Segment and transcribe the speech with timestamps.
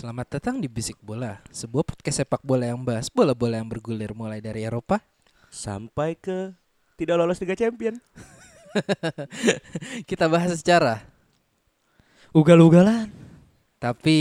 [0.00, 4.40] Selamat datang di Bisik Bola, sebuah podcast sepak bola yang bahas bola-bola yang bergulir mulai
[4.40, 4.96] dari Eropa.
[5.52, 6.56] Sampai ke
[6.96, 8.00] tidak lolos Liga Champion.
[10.08, 11.04] Kita bahas secara,
[12.32, 13.12] Ugal-ugalan.
[13.76, 14.16] tapi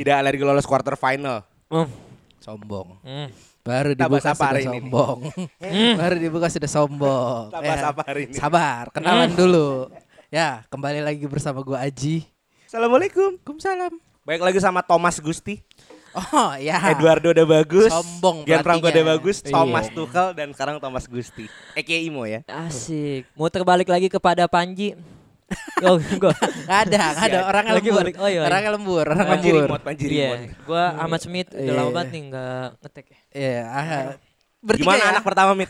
[0.00, 1.44] Tidak lagi lolos quarter final.
[1.68, 1.92] Hmm.
[2.40, 2.96] sombong.
[3.04, 3.28] Hmm.
[3.60, 5.18] Baru dibuka apa sudah hari ini sombong.
[6.00, 7.52] Baru dibuka sudah sombong.
[7.52, 8.40] Apa hari ini?
[8.40, 9.92] Sabar, kenalan dulu.
[10.32, 12.24] Ya, kembali lagi bersama gua Aji.
[12.64, 13.36] Assalamualaikum.
[13.36, 14.11] Waalaikumsalam.
[14.22, 15.58] Baik lagi sama Thomas Gusti.
[16.12, 16.78] Oh ya.
[16.92, 17.88] Eduardo udah bagus.
[17.88, 19.40] Sombong Gianfranco udah bagus.
[19.40, 19.50] Iya.
[19.50, 21.48] Thomas Tuchel dan sekarang Thomas Gusti.
[21.72, 22.44] Eke Imo ya.
[22.46, 23.26] Asik.
[23.32, 24.94] Mau terbalik lagi kepada Panji.
[25.84, 26.32] Oh, gua.
[26.32, 27.38] Nggak ada, nggak ada.
[27.44, 28.00] Orangnya Lagi lembur.
[28.00, 28.14] balik.
[28.16, 28.48] Oh, iya, iya.
[28.48, 29.64] Orangnya lembur, orang Panji lembur.
[29.68, 30.64] remote, Panji Iya, remote.
[30.64, 31.72] gua Ahmad Smith udah Iya.
[31.76, 33.18] lama banget nih nggak ngetek ya.
[33.34, 34.04] Iya, ah.
[34.62, 35.08] Bertiga Gimana ya?
[35.12, 35.68] anak pertama, Mit?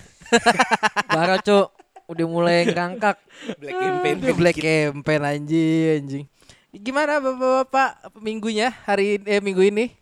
[1.11, 1.67] Bara, Cuk.
[2.07, 3.17] Udah mulai ngangkak.
[3.57, 4.17] Black campaign.
[4.37, 6.25] Black campaign anjing, anjing.
[6.73, 9.93] Gimana Bapak-bapak minggunya hari eh minggu ini?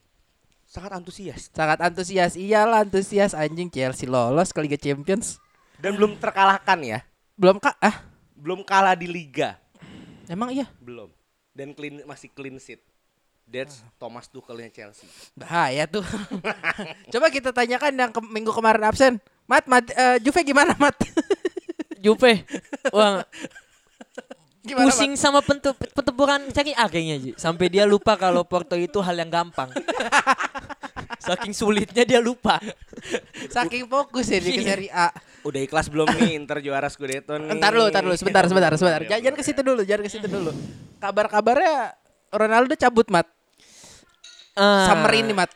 [0.70, 2.38] Sangat antusias Sangat antusias.
[2.38, 5.42] Iyalah antusias anjing Chelsea lolos ke Liga Champions.
[5.80, 7.00] dan belum terkalahkan ya.
[7.34, 8.04] Belum kak ah?
[8.36, 9.56] Belum kalah di liga.
[10.28, 10.68] Emang iya?
[10.78, 11.10] Belum.
[11.50, 12.78] Dan clean masih clean sheet.
[13.50, 15.08] That's Thomas Tuchelnya Chelsea.
[15.34, 16.04] Bahaya tuh.
[17.12, 19.18] Coba kita tanyakan yang ke- minggu kemarin absen.
[19.50, 20.94] Mat, Mat eh, Juve gimana, Mat?
[22.04, 22.46] Juve.
[22.94, 23.26] Wah,
[24.60, 27.30] gimana, pusing sama pentu- pertempuran cari A kayaknya Ji.
[27.34, 29.72] Sampai dia lupa kalau Porto itu hal yang gampang.
[31.20, 32.56] Saking sulitnya dia lupa.
[33.46, 34.68] Saking fokus ya di ke Iya.
[34.68, 35.08] Serie A.
[35.40, 37.48] Udah ikhlas belum nih Inter juara Scudetto nih?
[37.50, 39.00] Entar dulu, entar dulu, sebentar, sebentar, sebentar.
[39.00, 40.50] Boleh, Jangan, jangan ke situ dulu, jangan ke situ dulu.
[40.98, 41.96] Kabar-kabarnya
[42.30, 43.28] Ronaldo cabut, Mat.
[44.52, 45.48] Ah, Summer ini, Mat.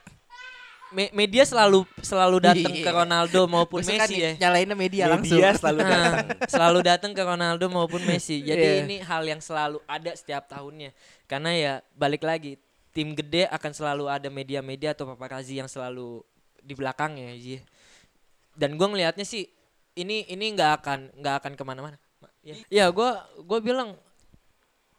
[0.94, 2.84] Me- media selalu selalu datang Iya.
[2.86, 4.32] ke Ronaldo maupun Maksudnya kan Messi ya.
[4.38, 5.36] Nyalainnya media, langsung.
[5.36, 6.26] Media selalu Nah, datang.
[6.46, 8.40] selalu datang ke Ronaldo maupun Messi.
[8.40, 8.80] Jadi Iya.
[8.86, 10.94] ini hal yang selalu ada setiap tahunnya.
[11.26, 12.56] Karena ya balik lagi
[12.94, 16.22] tim gede akan selalu ada media-media atau paparazzi yang selalu
[16.62, 17.58] di belakangnya Ji.
[18.54, 19.50] Dan gue ngelihatnya sih
[19.94, 21.98] ini ini nggak akan nggak akan ke mana-mana.
[22.44, 23.10] Ya, ya gue
[23.42, 23.98] gue bilang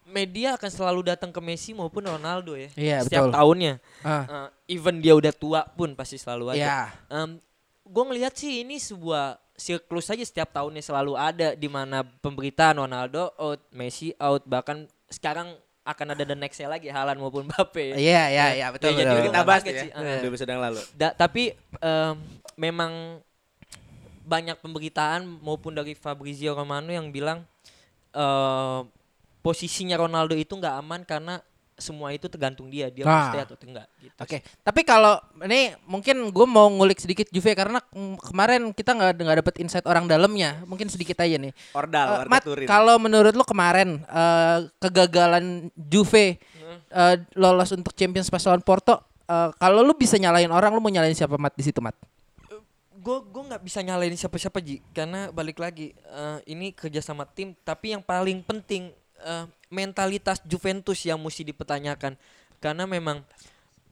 [0.05, 2.69] media akan selalu datang ke Messi maupun Ronaldo ya.
[2.77, 3.35] Iya, setiap betul.
[3.35, 3.73] tahunnya.
[4.05, 4.23] Ah.
[4.69, 6.61] Eh, even dia udah tua pun pasti selalu ada.
[6.61, 6.79] Iya.
[7.85, 13.29] gue ngelihat sih ini sebuah siklus aja setiap tahunnya selalu ada di mana pemberitaan Ronaldo
[13.37, 15.53] out, Messi out, bahkan sekarang
[15.85, 17.93] akan ada the next lagi Haaland maupun Mbappe.
[17.93, 18.97] Iya, iya, iya, betul.
[18.97, 19.25] Ya, jadi betul.
[19.29, 19.73] Kita bahas ya.
[19.85, 19.89] sih.
[19.93, 20.81] Dua episode yang lalu.
[20.97, 22.15] Da- tapi em,
[22.57, 23.21] memang
[24.25, 27.45] banyak pemberitaan maupun dari Fabrizio Romano yang bilang
[28.17, 28.79] eh,
[29.45, 31.37] posisinya Ronaldo itu nggak aman karena
[31.75, 33.27] semua itu tergantung dia, dia mau Ah.
[33.27, 34.15] stay atau enggak gitu.
[34.15, 37.83] Oke, tapi kalau ini mungkin gue mau ngulik sedikit Juve karena
[38.23, 41.51] kemarin kita nggak nggak dapet insight orang dalamnya, mungkin sedikit aja nih.
[41.75, 46.39] Ordal, Eh, Arda Mat, kalau menurut lu kemarin eh, kegagalan Juve
[46.89, 48.95] eh, lolos untuk Champions pas lawan Porto,
[49.27, 51.93] eh, kalau lu bisa nyalain orang, lu mau nyalain siapa Mat di situ Mat?
[52.95, 57.53] gue gue nggak bisa nyalain siapa-siapa ji karena balik lagi eh, ini kerja sama tim
[57.61, 62.15] tapi yang paling penting eh, mentalitas Juventus yang mesti dipertanyakan
[62.57, 63.21] karena memang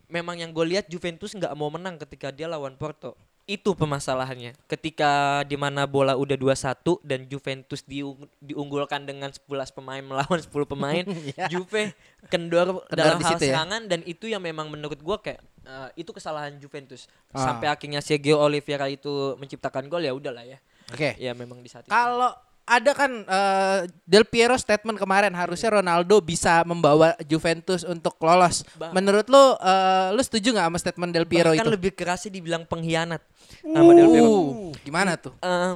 [0.07, 5.12] memang yang gue lihat Juventus nggak mau menang ketika dia lawan Porto itu permasalahannya ketika
[5.44, 11.03] di mana bola udah 2-1 dan Juventus diung- diunggulkan dengan 11 pemain melawan 10 pemain
[11.29, 11.51] Iya.
[11.51, 11.91] Juve
[12.29, 13.51] kendor, Kendor dalam hal ya?
[13.51, 17.44] serangan dan itu yang memang menurut gua kayak eh, itu kesalahan Juventus Ah.
[17.44, 21.17] sampai akhirnya Sergio Oliveira itu menciptakan gol ya udahlah ya Oke.
[21.17, 22.31] ya memang di saat itu Kalau
[22.63, 28.63] ada kan eh, Del Piero statement kemarin harusnya Ronaldo bisa membawa Juventus untuk lolos.
[28.80, 28.95] Bang.
[28.95, 31.75] Menurut lu eh, lu setuju nggak sama statement Del Piero bahkan itu?
[31.75, 33.21] lebih kerasnya dibilang pengkhianat
[33.63, 35.36] sama Del Piero Uh, gimana tuh?
[35.44, 35.75] Eh,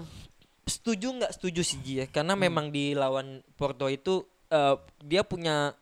[0.67, 5.75] setuju nggak setuju sih Ji ya karena memang di lawan Porto itu eh, dia punya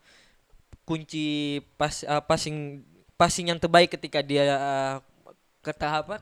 [0.85, 2.81] kunci pas eh, passing
[3.13, 4.43] passing yang terbaik ketika dia
[5.61, 6.17] ke tahap apa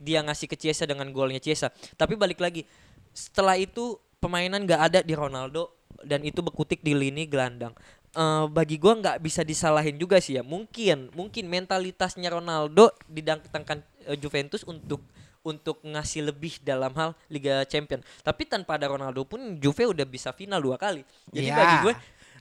[0.00, 2.64] dia ngasih ke Chiesa dengan golnya Chiesa tapi balik lagi
[3.12, 5.72] setelah itu permainan nggak ada di Ronaldo
[6.04, 7.72] dan itu berkutik di lini gelandang.
[8.10, 10.42] Eh, bagi gua nggak bisa disalahin juga sih ya.
[10.44, 15.00] Mungkin mungkin mentalitasnya Ronaldo didatangkan eh, Juventus untuk
[15.40, 20.36] untuk ngasih lebih dalam hal Liga Champion tapi tanpa ada Ronaldo pun Juve udah bisa
[20.36, 21.00] final dua kali.
[21.32, 21.56] Jadi Iya.
[21.56, 21.94] bagi gue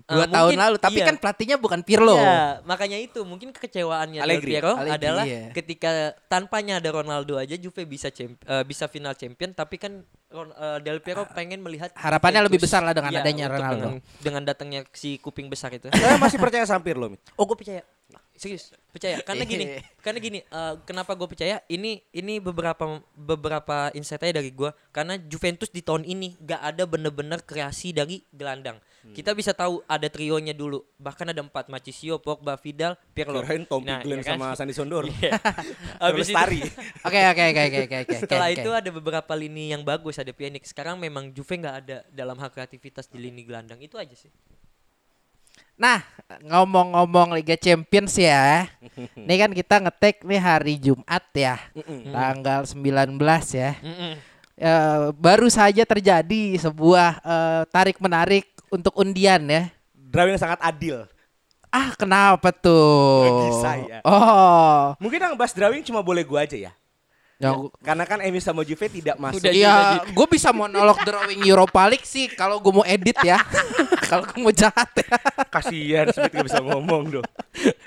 [0.10, 1.06] Dua Eh, tahun mungkin- lalu, tapi iya.
[1.06, 2.18] kan pelatihnya bukan Pirlo.
[2.18, 4.52] Iya, makanya itu mungkin kekecewaannya Del Allegri.
[4.58, 5.54] Piero Allegri, adalah iya.
[5.54, 5.92] ketika
[6.26, 10.78] tanpanya ada Ronaldo aja Juve bisa champ- eh, bisa final champion tapi kan Ron- eh,
[10.82, 13.78] Del Piero pengen melihat harapannya lebih besar lah dengan Iya, adanya Ronaldo.
[13.78, 15.90] Dengan, dengan datangnya si kuping besar itu.
[15.90, 17.14] Saya masih percaya sama Pirlo.
[17.34, 17.86] Oh gue percaya
[18.40, 19.66] serius percaya karena gini
[20.06, 25.20] karena gini eh, kenapa gue percaya ini ini beberapa beberapa insight aja dari gue karena
[25.20, 28.80] Juventus di tahun ini gak ada bener-bener kreasi dari gelandang
[29.16, 33.80] kita bisa tahu ada trionya dulu bahkan ada empat Marchisio Pogba Vidal Pirlo Kirain Tom
[33.82, 34.36] Nah, Glenn ya kan?
[34.36, 35.08] sama Sandi Sondoro.
[35.24, 35.40] Iya.
[36.04, 36.60] Habis itu- Lestari.
[37.08, 38.16] Oke oke oke oke oke oke.
[38.28, 38.60] setelah oke.
[38.60, 42.52] itu ada beberapa lini yang bagus ada Pjanic sekarang memang Juve nggak ada dalam hal
[42.52, 44.30] kreativitas di lini gelandang itu aja sih
[45.80, 46.04] Nah,
[46.44, 48.68] ngomong-ngomong Liga Champions ya.
[49.16, 51.56] Ini kan kita ngetek nih hari Jumat ya.
[52.12, 53.16] Tanggal 19
[53.56, 53.72] ya.
[54.60, 54.76] Ya,
[55.16, 59.72] baru saja terjadi sebuah eh, tarik-menarik untuk undian ya.
[59.96, 61.08] Drawing yang sangat adil.
[61.72, 63.24] Ah, kenapa tuh?
[63.24, 63.98] Bagi saya.
[64.04, 65.00] Oh.
[65.00, 66.76] Mungkin yang bahas drawing cuma boleh gua aja ya.
[67.40, 69.40] Yang Karena kan MU sama Juve tidak masuk.
[69.40, 69.52] Udah.
[69.56, 73.40] Iya, gue bisa monolog drawing Europa League sih kalau gue mau edit ya.
[74.12, 75.16] kalau gue mau jahat ya.
[75.48, 77.28] Kasihan Smith gak bisa ngomong dong.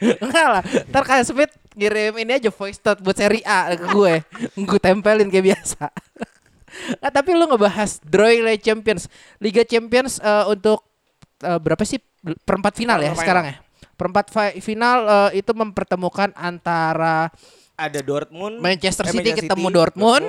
[0.00, 0.62] Enggak lah.
[0.88, 4.14] Ntar kayak Smith ngirim ini aja voice note buat seri A ke gue.
[4.56, 5.84] Gue tempelin kayak biasa.
[7.04, 9.12] Nah, tapi lu ngebahas drawing Liga Champions.
[9.36, 10.80] Liga Champions eh, untuk
[11.44, 12.00] eh, berapa sih
[12.48, 13.56] perempat final ya Perempat sekarang ya?
[14.00, 17.28] Perempat fi- final eh, itu mempertemukan antara
[17.76, 20.26] Ada Dortmund, Manchester eh, City ketemu Dortmund.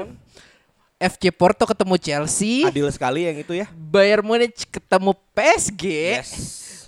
[1.04, 3.68] FC Porto ketemu Chelsea, Adil sekali yang itu ya.
[3.75, 5.84] Bayern Munich ketemu PSG,
[6.24, 6.31] Yes.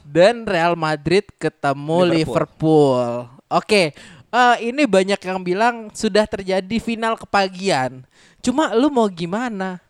[0.07, 2.23] dan Real Madrid ketemu Liverpool.
[2.23, 3.07] Liverpool.
[3.51, 3.91] Oke,
[4.31, 8.07] eh, ini banyak yang bilang sudah terjadi final kepagian.
[8.39, 9.83] Cuma lu mau gimana?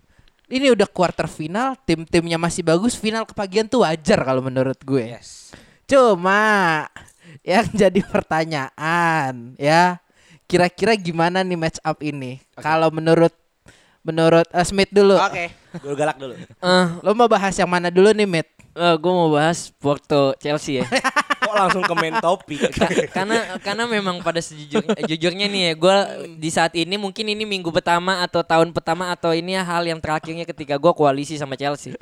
[0.46, 5.18] Ini udah quarter final, tim-timnya masih bagus, final kepagian tuh wajar kalau menurut gue.
[5.18, 5.54] Yes.
[5.86, 6.86] Cuma
[7.46, 10.02] yang jadi pertanyaan ya,
[10.46, 12.42] kira-kira gimana nih match up ini?
[12.56, 13.34] Kalau menurut
[14.02, 15.18] menurut eh, Smith dulu.
[15.18, 16.34] Oke, gue galak dulu.
[16.38, 18.50] Eh, Lo mau bahas yang mana dulu nih, Smith?
[18.76, 20.86] gue mau bahas Porto Chelsea ya.
[21.46, 22.60] Kok langsung ke main topik?
[22.76, 25.96] Ka- karena karena memang pada sejujurnya jujurnya nih ya gue
[26.36, 30.44] di saat ini mungkin ini minggu pertama atau tahun pertama atau ini hal yang terakhirnya
[30.44, 31.96] ketika gue koalisi sama Chelsea.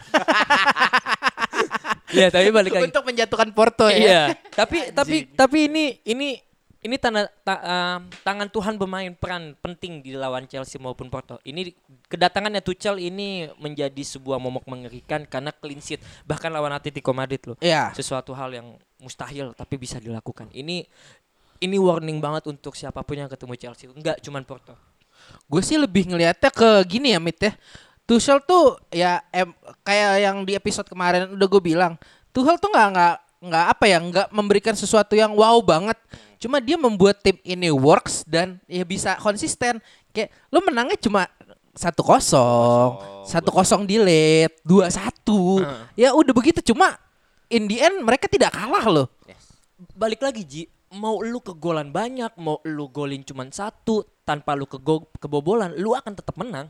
[2.09, 2.89] Iya tapi balik lagi.
[2.89, 3.97] Untuk menjatuhkan Porto ya.
[3.99, 4.21] Iya.
[4.49, 6.41] tapi tapi tapi ini ini
[6.83, 11.39] ini tanda ta- eh, tangan Tuhan bermain peran penting di lawan Chelsea maupun Porto.
[11.41, 11.71] Ini
[12.05, 17.57] kedatangannya Tuchel ini menjadi sebuah momok mengerikan karena clean sheet bahkan lawan Atletico Madrid loh
[17.57, 17.95] Iya.
[17.95, 18.67] sesuatu hal yang
[18.99, 20.51] mustahil tapi bisa dilakukan.
[20.51, 20.83] Ini
[21.59, 23.87] ini warning banget untuk siapa pun yang ketemu Chelsea.
[23.87, 24.75] Enggak cuman Porto.
[25.47, 27.55] Gue sih lebih ngelihatnya ke gini ya, Mit ya.
[28.03, 29.47] Tuchel tuh ya em,
[29.79, 31.95] kayak yang di episode kemarin udah gue bilang,
[32.35, 35.95] Tuchel tuh nggak nggak nggak apa ya, nggak memberikan sesuatu yang wow banget.
[36.43, 39.79] Cuma dia membuat tim ini works dan ya bisa konsisten.
[40.11, 41.31] Kayak lu menangnya cuma
[41.71, 45.63] satu kosong, satu kosong di lead, dua satu.
[45.95, 46.59] Ya udah begitu.
[46.59, 46.99] Cuma
[47.47, 49.07] in the end mereka tidak kalah loh.
[49.95, 50.61] Balik lagi Ji,
[50.91, 56.11] mau lu kegolan banyak, mau lu golin cuman satu tanpa lu kego- kebobolan, lu akan
[56.11, 56.67] tetap menang.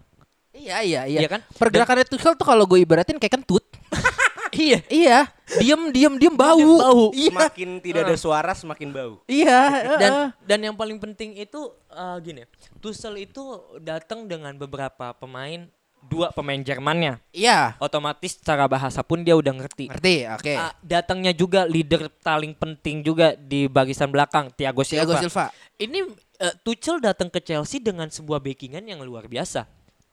[0.53, 1.19] Iya iya iya.
[1.25, 1.41] Iya kan?
[1.57, 3.65] Pergerakannya Tuchel tuh kalau gue ibaratin kayak kentut.
[4.53, 4.79] Iya.
[4.87, 5.19] iya,
[5.59, 6.57] diem diem diem bau.
[6.57, 7.03] Diem bau.
[7.11, 7.29] Iya.
[7.33, 9.13] Semakin tidak ada suara, semakin bau.
[9.25, 9.61] Iya.
[10.01, 10.27] dan heeh.
[10.45, 12.41] dan yang paling penting itu eh, gini
[12.79, 13.43] Tuchel itu
[13.81, 15.65] datang dengan beberapa pemain
[16.03, 17.79] dua pemain Jermannya iya.
[17.79, 20.15] otomatis secara bahasa pun dia udah ngerti Ngerti?
[20.35, 20.53] Oke.
[20.59, 25.45] Ah, datangnya juga leader paling penting juga di barisan belakang Thiago Silva, Thiago Silva.
[25.79, 26.03] ini
[26.43, 29.63] eh, Tuchel datang ke Chelsea dengan sebuah backingan yang luar biasa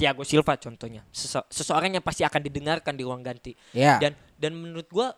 [0.00, 4.00] Thiago Silva contohnya Sese- seseorang yang pasti akan didengarkan di ruang ganti Iya.
[4.00, 5.12] dan dan menurut gua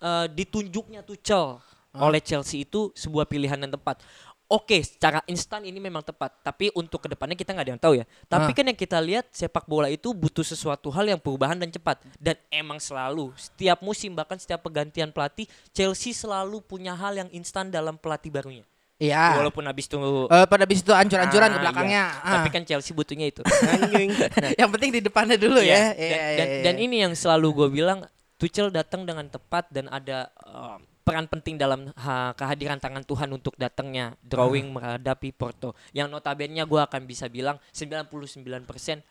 [0.00, 1.56] eh, ditunjuknya Tuchel
[1.90, 3.98] oleh Chelsea itu sebuah pilihan yang tepat.
[4.46, 7.94] Oke, secara instan ini memang tepat, tapi untuk ke depannya kita nggak ada yang tahu
[7.94, 8.04] ya.
[8.26, 8.54] Tapi Ah.
[8.54, 12.02] kan yang kita lihat sepak bola itu butuh sesuatu hal yang perubahan dan cepat.
[12.18, 17.70] Dan emang selalu setiap musim bahkan setiap pergantian pelatih Chelsea selalu punya hal yang instan
[17.70, 18.66] dalam pelatih barunya.
[19.00, 19.40] Iya.
[19.40, 19.96] Walaupun habis itu
[20.28, 22.04] Eh, pada bis itu ancur-ancuran Ah, ke belakangnya.
[22.12, 22.20] iya.
[22.20, 22.32] Ah.
[22.44, 23.40] Tapi kan Chelsea butuhnya itu.
[23.48, 24.12] Anjing.
[24.60, 25.64] yang penting di depannya dulu ya.
[25.64, 26.62] Iya, Iya, dan, iya, dan, iya.
[26.68, 28.04] dan ini yang selalu gue bilang
[28.36, 33.56] Tuchel datang dengan tepat dan ada uh, peran penting dalam ha, kehadiran tangan Tuhan untuk
[33.56, 35.72] datangnya drawing menghadapi Porto.
[35.92, 38.20] Yang notabene gue akan bisa bilang 99%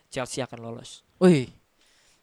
[0.08, 1.02] Chelsea akan lolos.
[1.18, 1.50] Wih.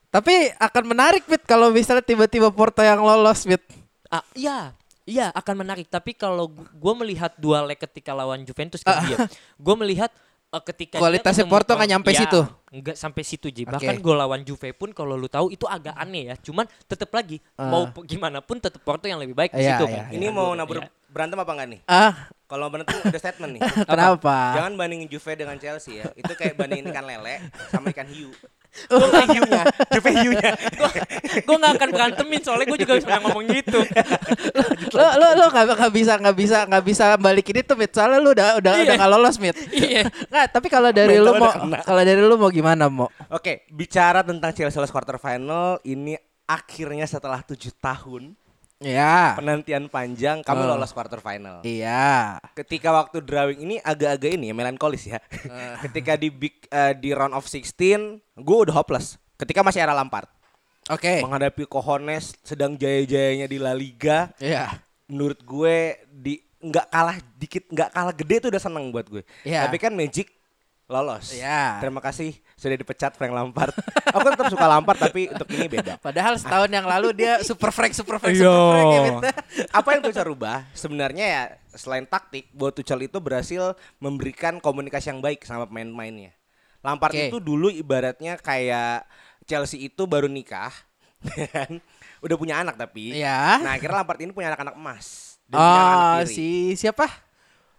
[0.08, 3.60] Tapi akan menarik Fit kalau misalnya tiba-tiba Porto yang lolos Fit.
[4.08, 4.72] Ah, iya,
[5.08, 5.88] iya akan menarik.
[5.88, 9.18] Tapi kalau gue melihat dua leg ketika lawan Juventus kan dia,
[9.66, 10.12] gue melihat
[10.50, 12.42] uh, ketika Kualitasnya ketemu Porto Por- nggak nyampe Iya, situ.
[12.68, 13.64] Enggak sampai situ Ji.
[13.64, 13.74] Oke.
[13.74, 16.36] Bahkan gol lawan Juve pun kalau lu tahu itu agak aneh ya.
[16.38, 17.66] Cuman tetap lagi Ah.
[17.66, 20.12] mau gimana pun tetap Porto yang lebih baik di Iya, situ iya, kan.
[20.12, 21.80] Ini mau nabur berantem apa enggak nih?
[21.88, 22.14] Ah,
[22.46, 23.62] Kalau berantem ada statement nih.
[23.84, 24.36] kenapa?
[24.56, 26.12] Jangan bandingin Juve dengan Chelsea ya.
[26.14, 28.32] Itu kayak bandingin ikan lele sama ikan hiu.
[28.88, 29.64] Gue gak hiunya,
[30.22, 30.52] hiunya.
[31.42, 33.80] Gue gak akan berantemin soalnya gue juga pernah ngomong gitu.
[34.98, 38.32] lo lo lo nggak nggak bisa nggak bisa nggak bisa balikin itu mit soalnya lu
[38.34, 38.84] udah udah Iya.
[38.86, 40.04] udah nggak lolos mit Iya.
[40.30, 44.22] nggak tapi kalau dari lu Mental mau kalau dari lu mau gimana mau Oke, bicara
[44.22, 48.38] tentang Chelsea lolos quarter final ini akhirnya setelah tujuh tahun
[48.78, 50.70] ya penantian panjang kami Oh.
[50.70, 51.66] lolos quarter final.
[51.66, 55.18] iya Ketika waktu drawing ini agak-agak ini ya melankolis ya.
[55.84, 57.74] Ketika di big eh, di round of 16,
[58.38, 59.18] gue udah hopeless.
[59.36, 60.30] Ketika masih era Lampard
[60.88, 65.76] oke menghadapi Cojones sedang jaya-jayanya di La Liga, iya menurut gue
[66.08, 69.24] di nggak kalah dikit nggak kalah gede tuh udah seneng buat gue.
[69.44, 69.68] Iya.
[69.68, 70.32] Tapi kan Magic
[70.88, 71.36] lolos.
[71.36, 71.84] Iya.
[71.84, 73.70] Terima kasih sudah dipecat Frank Lampard.
[74.18, 76.02] Aku tetap suka Lampard tapi untuk ini beda.
[76.02, 78.34] padahal setahun yang lalu dia super freak super Iya.
[78.34, 79.16] super ya, Mit.
[79.78, 80.66] Apa yang Tuchel rubah?
[80.74, 86.34] Sebenarnya ya selain taktik, bahwa Tuchel itu berhasil memberikan komunikasi yang baik sama pemain-pemainnya.
[86.82, 87.30] Lampard Oke.
[87.30, 89.06] itu dulu ibaratnya kayak
[89.46, 90.74] Chelsea itu baru nikah,
[91.54, 91.78] kan?
[92.20, 93.14] Udah punya anak tapi.
[93.14, 93.62] Iya.
[93.62, 95.38] Nah, akhirnya Lampard ini punya anak-anak emas.
[95.46, 97.06] Dan punya anak oh si siapa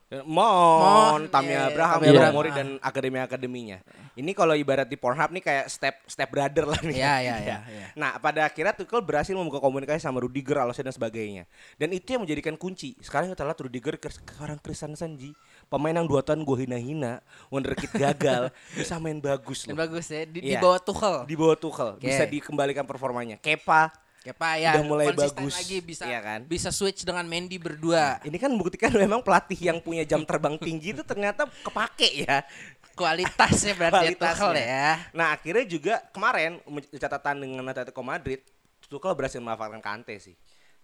[0.08, 2.32] Mon, Mon, Tamia iya, Abraham, Tamia Tamia Abraham.
[2.32, 3.78] Mori dan akademi-akademinya.
[4.16, 6.96] Ini kalau ibarat di Pornhub nih kayak step step brother lah nih.
[6.96, 7.86] Iya, iya, iya, iya.
[7.92, 11.44] Nah, pada akhirnya Tuchel berhasil membuka komunikasi sama Rudiger, Alonso dan sebagainya.
[11.76, 12.96] Dan itu yang menjadikan kunci.
[12.98, 15.36] Sekarang kita lihat Rudiger sekarang Christensen Ji,
[15.68, 18.48] pemain yang dua tahun gue hina-hina, wonderkid gagal,
[18.80, 19.76] bisa main bagus loh.
[19.76, 20.64] bagus ya di, di Iya.
[20.64, 22.08] bawah Tuchel Di bawah Tuchel, Oke.
[22.08, 23.36] bisa dikembalikan performanya.
[23.36, 23.92] Kepa,
[24.28, 26.44] Kepa ya Udah mulai bagus, lagi bisa iya kan?
[26.44, 30.92] bisa switch dengan Mendy berdua ini kan membuktikan memang pelatih yang punya jam terbang tinggi
[30.92, 32.44] itu ternyata kepake ya.
[32.92, 34.34] kualitasnya berarti Kualitasnya.
[34.34, 36.58] Tuchel ya Nah akhirnya juga kemarin
[36.98, 38.42] catatan dengan Atletico Madrid
[38.88, 40.36] Tuchel berhasil memanfaatkan Kante sih.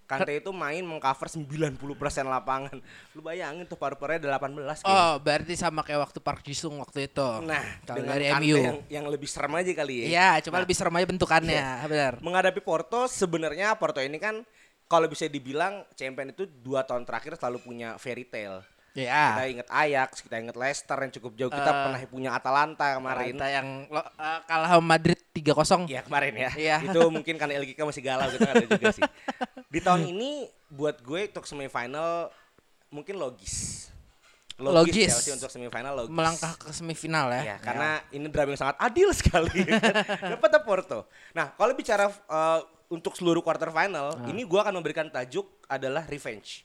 [0.05, 1.81] Kante itu main mengcover 90%
[2.29, 2.77] lapangan.
[3.17, 4.85] Lu bayangin tuh paru-parunya 18 kayaknya.
[4.85, 7.29] Oh, berarti sama kayak waktu Park Jisung waktu itu.
[7.41, 8.57] Nah, kalau dengan dari Kante MU.
[8.61, 10.07] yang, yang lebih serem aja kali ya.
[10.07, 12.13] Iya, cuma Nah, lebih serem aja bentukannya, benar.
[12.21, 14.45] Menghadapi Porto sebenarnya Porto ini kan
[14.85, 18.61] kalau bisa dibilang champion itu dua tahun terakhir selalu punya fairy tale.
[18.95, 19.11] Kita
[19.43, 19.51] Iya.
[19.51, 21.51] inget Ajax, kita inget Leicester yang cukup jauh.
[21.51, 23.35] Kita Eh, pernah punya Atalanta kemarin.
[23.35, 25.83] Atalanta yang lo- eh, kalah sama Madrid 3-0.
[25.85, 26.51] Iya kemarin ya.
[26.55, 26.77] Iya.
[26.87, 29.03] Itu mungkin karena LGK masih galau gitu ada juga sih.
[29.75, 32.31] Di tahun ini buat gue untuk semifinal
[32.89, 33.91] mungkin logis.
[34.55, 35.11] Logis.
[35.11, 36.15] Chelsea untuk semifinal logis.
[36.15, 37.43] Melangkah ke semifinal ya.
[37.43, 39.67] Ya, karena ini drama yang sangat adil sekali.
[40.39, 41.11] Dapat Porto.
[41.35, 44.31] Nah, kalau bicara uh, untuk seluruh quarter final, Ah.
[44.31, 46.63] ini gue akan memberikan tajuk adalah revenge.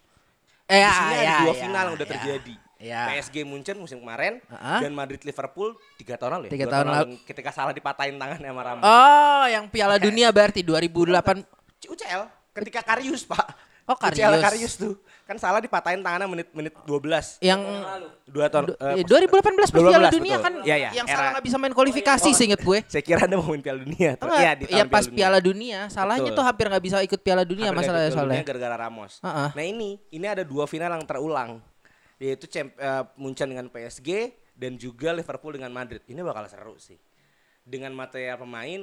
[0.70, 2.14] Eh, Di sini ya, ada dua ya, final yang udah ya.
[2.14, 2.54] terjadi.
[2.80, 3.02] Ya.
[3.12, 4.80] PSG Munchen musim kemarin Ah.
[4.80, 6.52] dan Madrid Liverpool tiga tahun lalu ya.
[6.54, 7.14] Tiga Dua tahun lalu.
[7.26, 8.84] ketika salah dipatahin tangan sama Ramos.
[8.84, 11.44] Oh, yang Piala Dunia berarti 2008.
[11.82, 12.22] UCL
[12.54, 13.44] ketika Karius pak
[13.84, 14.44] Oh, UCL Karius.
[14.46, 14.94] Karius tuh
[15.30, 17.62] kan salah dipatahin tangannya menit menit 12 Yang
[18.26, 20.42] dua tahun du- eh, eh, 2018 pas Piala 2018, Dunia betul.
[20.42, 22.80] kan Iya, iya, yang era- salah nggak bisa main kualifikasi seinget gue.
[22.84, 24.26] saya kira anda mau main Piala Dunia tuh.
[24.28, 26.36] Iya, di ya pas Piala Dunia, salahnya Betul.
[26.36, 28.34] tuh hampir nggak bisa ikut Piala Dunia Hampir masalahnya soalnya.
[28.36, 29.50] Dunia gara-gara Ramos Heeh.
[29.54, 31.52] nah ini ini ada dua final yang terulang
[32.18, 34.10] yaitu champ, eh, Munchen dengan PSG
[34.52, 36.98] dan juga Liverpool dengan Madrid ini bakal seru sih
[37.62, 38.82] dengan material pemain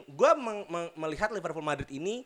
[0.64, 2.22] meng- melihat Liverpool Madrid ini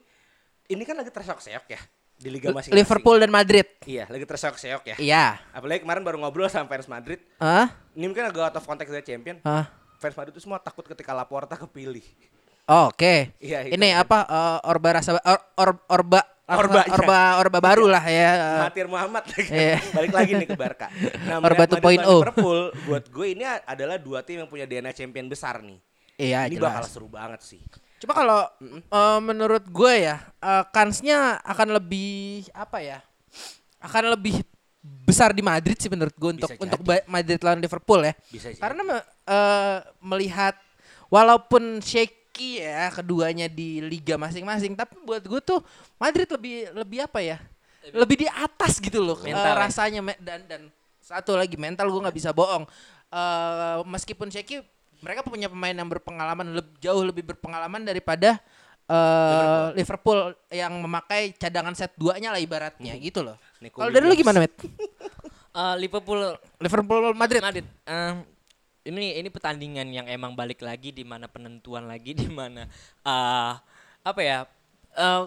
[0.67, 1.81] ini kan lagi terseok-seok ya
[2.21, 3.65] di liga masing-masing Liverpool dan Madrid.
[3.83, 5.25] iya lagi terseok-seok ya Iya.
[5.51, 7.17] Apalagi kemarin baru ngobrol sama fans Madrid.
[7.37, 7.73] Hah?
[7.91, 9.41] Ini mungkin agak out of context dari champion.
[9.41, 9.73] Hah?
[9.97, 12.05] Fans Madrid itu semua takut ketika Laporta kepilih.
[12.69, 13.33] Oh, Oke.
[13.41, 14.05] Iya, itu Ini kan.
[14.05, 16.93] apa eh, Orba rasa or, or- Orba Orba, iya.
[16.93, 18.31] Orba Orba baru lah ya.
[18.67, 19.23] Mahathir Muhammad
[19.55, 19.79] iya.
[19.95, 20.91] balik lagi nih ke Barca.
[21.25, 21.79] Nah, Orba melihat 2.0.
[21.79, 25.79] Madrid lawan Liverpool buat gue ini adalah dua tim yang punya DNA champion besar nih.
[26.19, 26.69] Iya, ini jelas.
[26.69, 27.63] bakal seru banget sih.
[28.01, 28.41] Coba kalau
[28.81, 32.99] eh, menurut gue ya, eh, kansnya akan lebih apa ya?
[33.77, 34.41] Akan lebih
[34.81, 36.89] besar di Madrid sih menurut gue untuk untuk jadi.
[36.89, 38.15] ba- Madrid lawan Liverpool ya.
[38.27, 38.61] Bisa jadi.
[38.61, 40.57] Karena me- eh, melihat
[41.09, 45.61] walaupun shaky ya keduanya di liga masing-masing, tapi buat gue tuh
[45.97, 47.37] Madrid lebih lebih apa ya?
[47.93, 49.61] Lebih di atas gitu loh Mental ya?
[49.61, 50.63] rasanya dan dan
[51.01, 52.65] satu lagi mental gue nggak bisa bohong.
[53.11, 54.65] Eh, meskipun shaky
[55.01, 58.41] mereka punya pemain yang berpengalaman leb- jauh lebih berpengalaman daripada
[58.85, 60.35] eh, Liverpool.
[60.51, 63.37] yang memakai cadangan set duanya lah ibaratnya gitu loh.
[63.61, 64.55] Nico Kalau dari lu gimana, Met?
[65.51, 67.43] Eh, Liverpool Liverpool Madrid.
[67.43, 67.67] Madrid.
[67.83, 68.23] Em,
[68.87, 72.71] ini ini pertandingan yang emang balik lagi di mana penentuan lagi di mana
[73.03, 73.53] eh
[74.01, 74.47] apa ya?
[74.95, 75.23] eh,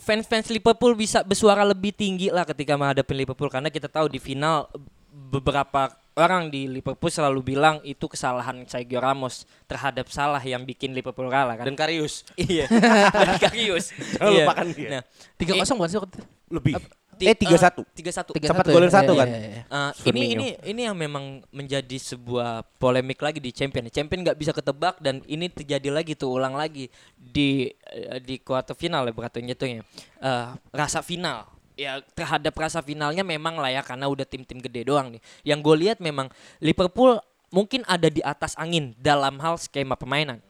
[0.00, 4.64] fans-fans Liverpool bisa bersuara lebih tinggi lah ketika menghadapi Liverpool karena kita tahu di final
[5.12, 11.28] beberapa orang di Liverpool selalu bilang itu kesalahan Sergio Ramos terhadap salah yang bikin Liverpool
[11.28, 11.64] kalah kan.
[11.64, 12.64] Dan Karius iya.
[13.14, 13.92] Dan Karius.
[13.92, 14.44] Jangan Iya.
[14.44, 14.88] lupakan dia.
[14.90, 15.02] Nah,
[15.36, 16.20] Tiga kosong bukan sih waktu itu?
[16.48, 16.72] lebih.
[17.16, 17.80] ti- Eh 3-1.
[17.96, 18.32] Tiga satu.
[18.32, 18.92] Tiga Sempat satu golin ya?
[18.92, 19.28] satu Iya, kan?
[19.28, 19.62] iya, iya.
[19.68, 23.88] Uh, ini ini ini yang memang menjadi sebuah polemik lagi di champion.
[23.88, 28.72] Champion nggak bisa ketebak dan ini terjadi lagi tuh ulang lagi di eh, di quarter
[28.72, 29.80] final ya berarti jatuhnya.
[30.18, 35.14] Eh, rasa final ya terhadap rasa finalnya memang lah ya karena udah tim-tim gede doang
[35.14, 35.22] nih.
[35.44, 37.20] Yang gue lihat memang Liverpool
[37.52, 40.40] mungkin ada di atas angin dalam hal skema permainan.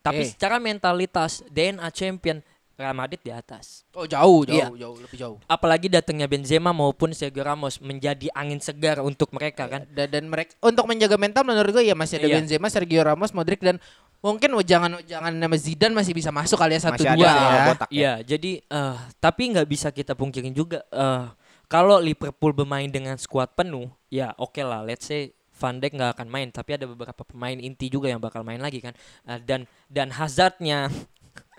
[0.00, 0.30] Tapi Eh.
[0.30, 2.38] secara mentalitas DNA champion
[2.76, 4.68] Real Madrid di atas Oh jauh, jauh, Iya.
[4.76, 5.36] jauh, lebih jauh.
[5.44, 9.88] apalagi datangnya Benzema maupun Sergio Ramos menjadi angin segar untuk mereka kan.
[9.88, 12.36] Dan, dan mereka untuk menjaga mental menurut gue ya masih ada Iya.
[12.38, 13.80] Benzema, Sergio Ramos, Modric dan
[14.20, 17.40] mungkin jangan jangan nama Zidane masih bisa masuk kali ya satu Masih ada dua soal
[17.48, 17.64] ya.
[17.64, 17.96] botak ya.
[17.96, 21.26] Iya, jadi eh, tapi nggak bisa kita pungkirin juga eh,
[21.66, 26.28] kalau Liverpool bermain dengan skuad penuh, ya oke lah, let's say Van Dijk nggak akan
[26.28, 28.92] main, tapi ada beberapa pemain inti juga yang bakal main lagi kan.
[29.24, 30.92] Eh, dan dan Hazardnya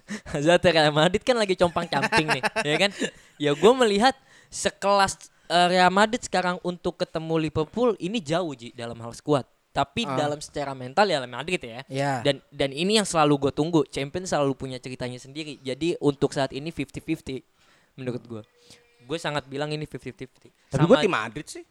[0.31, 2.91] Hazard Real Madrid kan lagi compang camping nih, ya kan?
[3.35, 4.15] Ya gue melihat
[4.47, 9.43] sekelas eh, Real Madrid sekarang untuk ketemu Liverpool ini jauh Ji dalam hal skuad.
[9.71, 10.17] Tapi Ah.
[10.17, 11.85] dalam secara mental ya Real Madrid ya.
[11.85, 12.13] Iya.
[12.25, 13.85] Dan dan ini yang selalu gue tunggu.
[13.85, 15.61] Champion selalu punya ceritanya sendiri.
[15.61, 17.45] Jadi untuk saat ini 50-50
[17.93, 18.41] menurut gue.
[19.05, 20.49] Gue sangat bilang ini 50-50.
[20.73, 21.63] Tapi gue tim Madrid sih.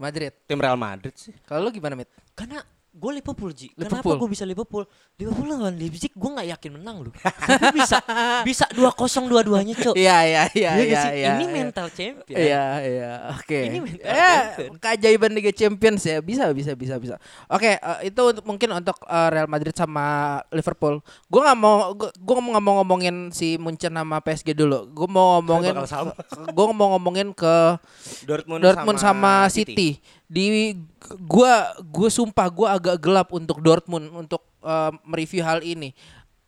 [0.00, 0.32] Madrid.
[0.48, 1.36] Tim Real Madrid sih.
[1.44, 2.08] Kalau lu gimana, Mit?
[2.32, 3.70] karena gue Liverpool Ji.
[3.70, 4.18] Kenapa Liverpool.
[4.18, 4.84] gue bisa Liverpool?
[5.14, 7.14] Liverpool lawan Leipzig gue nggak yakin menang loh.
[7.70, 8.02] Bisa
[8.48, 8.90] bisa 2-0
[9.30, 9.94] dua-duanya, Cok.
[9.94, 11.30] Iya, iya, iya, Iya iya, iya.
[11.38, 11.54] Ini iya.
[11.54, 12.38] mental champion.
[12.38, 13.10] Iya, iya.
[13.38, 13.58] Oke.
[13.70, 14.70] Ini mental Ya, champion.
[14.82, 16.18] keajaiban Liga Champions ya.
[16.18, 17.14] Bisa, bisa, bisa, bisa.
[17.46, 20.06] Oke, eh, itu untuk mungkin untuk eh, Real Madrid sama
[20.50, 20.98] Liverpool.
[21.30, 24.90] Gue nggak mau, gue nggak mau ngomongin si Munchen sama PSG dulu.
[24.90, 26.10] Gue mau ngomongin, sama.
[26.50, 27.54] gue mau ngomongin ke
[28.26, 30.02] Dortmund, Dortmund sama, City.
[30.30, 30.78] Di
[31.26, 35.90] gua gue sumpah gua agak gelap untuk Dortmund untuk eh, mereview hal ini.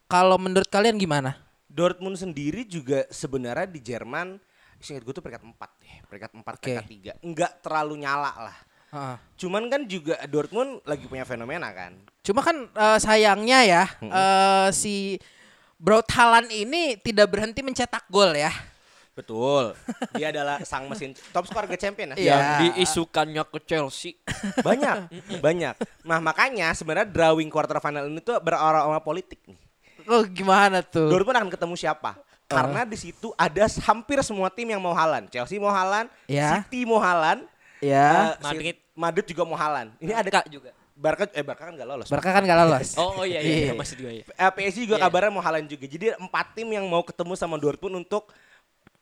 [0.07, 1.35] Kalau menurut kalian gimana?
[1.73, 4.37] Dortmund sendiri juga sebenarnya di Jerman
[4.83, 6.59] Ingat gue tuh peringkat 4 deh, peringkat 4, Oke.
[6.59, 6.87] peringkat
[7.23, 8.57] 3 Enggak terlalu nyala lah
[8.93, 9.17] Heeh.
[9.41, 15.17] Cuman kan juga Dortmund lagi punya fenomena kan Cuma kan eh, sayangnya ya eh, si
[15.83, 18.55] Braut Haaland ini tidak berhenti mencetak gol ya.
[19.13, 19.77] Betul
[20.17, 22.33] Dia adalah sang mesin top skor Liga Champion ya Iya.
[22.33, 22.45] Yang
[22.75, 24.17] diisukannya ke Chelsea.
[24.67, 29.59] Banyak, banyak Nah makanya sebenarnya drawing quarter final ini tuh beraroma politik nih
[30.05, 31.07] Oh gimana tuh?
[31.07, 32.19] Dortmund akan ketemu siapa?
[32.45, 35.25] Karena di situ ada hampir semua tim yang mau Halan.
[35.27, 36.61] Chelsea mau Halan, Ya.
[36.61, 37.47] City mau Halan,
[37.79, 38.35] ya.
[38.35, 38.75] eh, Madrid.
[38.77, 39.89] Si- Madrid juga mau Halan.
[39.97, 40.75] Ini ada Kak juga.
[40.93, 42.07] Barca eh Barca kan gak lolos.
[42.07, 42.89] Barca kan gak lolos.
[43.01, 43.73] Oh, oh iya iya, iya.
[43.73, 44.25] maksud gue ya.
[44.27, 45.07] Eh, PSG juga Iya.
[45.07, 45.87] kabarnya mau Halan juga.
[45.87, 48.29] Jadi empat tim yang mau ketemu sama Dortmund untuk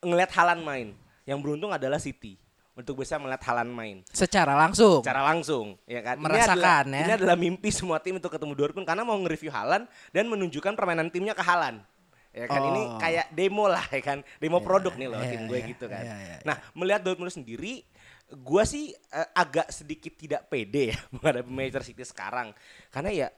[0.01, 0.89] ngelihat Halan main.
[1.29, 2.35] Yang beruntung adalah City
[2.75, 5.05] untuk bisa melihat Halan main Secara langsung.
[5.05, 6.17] secara langsung ya kan.
[6.17, 7.05] Merasakan, ini adalah, ya.
[7.05, 11.13] Ini adalah mimpi semua tim untuk ketemu Dortmund karena mau nge-review Halan dan menunjukkan permainan
[11.13, 11.85] timnya ke Halan.
[12.31, 12.95] Ya kan ini Oh.
[12.97, 14.19] kayak demo lah ya kan.
[14.39, 16.05] Demo produk nih loh iya, tim gue iya, gitu kan.
[16.07, 16.47] iya, iya, iya.
[16.47, 17.83] Nah, melihat Dortmund sendiri
[18.47, 22.55] gua sih eh, agak sedikit tidak pede ya menghadapi Manchester City sekarang.
[22.89, 23.29] Karena ya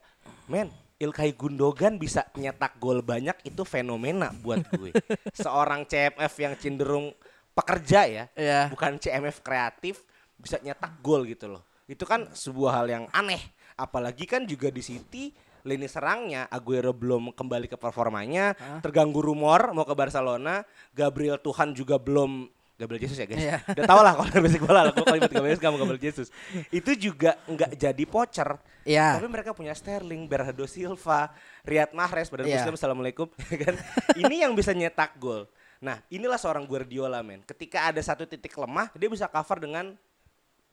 [0.47, 0.69] men
[1.03, 4.95] Ilkay Gundogan bisa nyetak gol banyak itu fenomena buat gue.
[5.43, 7.11] Seorang CMF yang cenderung
[7.53, 8.71] pekerja ya, Iya.
[8.71, 10.07] bukan CMF kreatif
[10.39, 11.67] bisa nyetak gol gitu loh.
[11.91, 13.43] Itu kan sebuah hal yang aneh.
[13.75, 19.87] Apalagi kan juga di City lini serangnya Aguero belum kembali ke performanya, terganggu rumor mau
[19.87, 22.47] ke Barcelona, Gabriel Tuhan juga belum
[22.83, 23.39] Gabriel Jesus ya guys.
[23.39, 23.57] Iya.
[23.63, 26.29] Udah tau lah kalau basic bola lah, kalau Gabriel Jesus kamu Gabriel Jesus.
[26.75, 28.59] Itu juga nggak jadi pocher.
[28.83, 29.23] Iya.
[29.23, 31.31] Tapi mereka punya Sterling, Bernardo Silva,
[31.63, 32.67] Riyad Mahrez, Badan Iya.
[32.67, 33.31] Muslim, Assalamualaikum.
[33.55, 33.75] ya kan?
[34.19, 35.47] Ini yang bisa nyetak gol.
[35.79, 37.47] Nah inilah seorang Guardiola men.
[37.47, 39.95] Ketika ada satu titik lemah, dia bisa cover dengan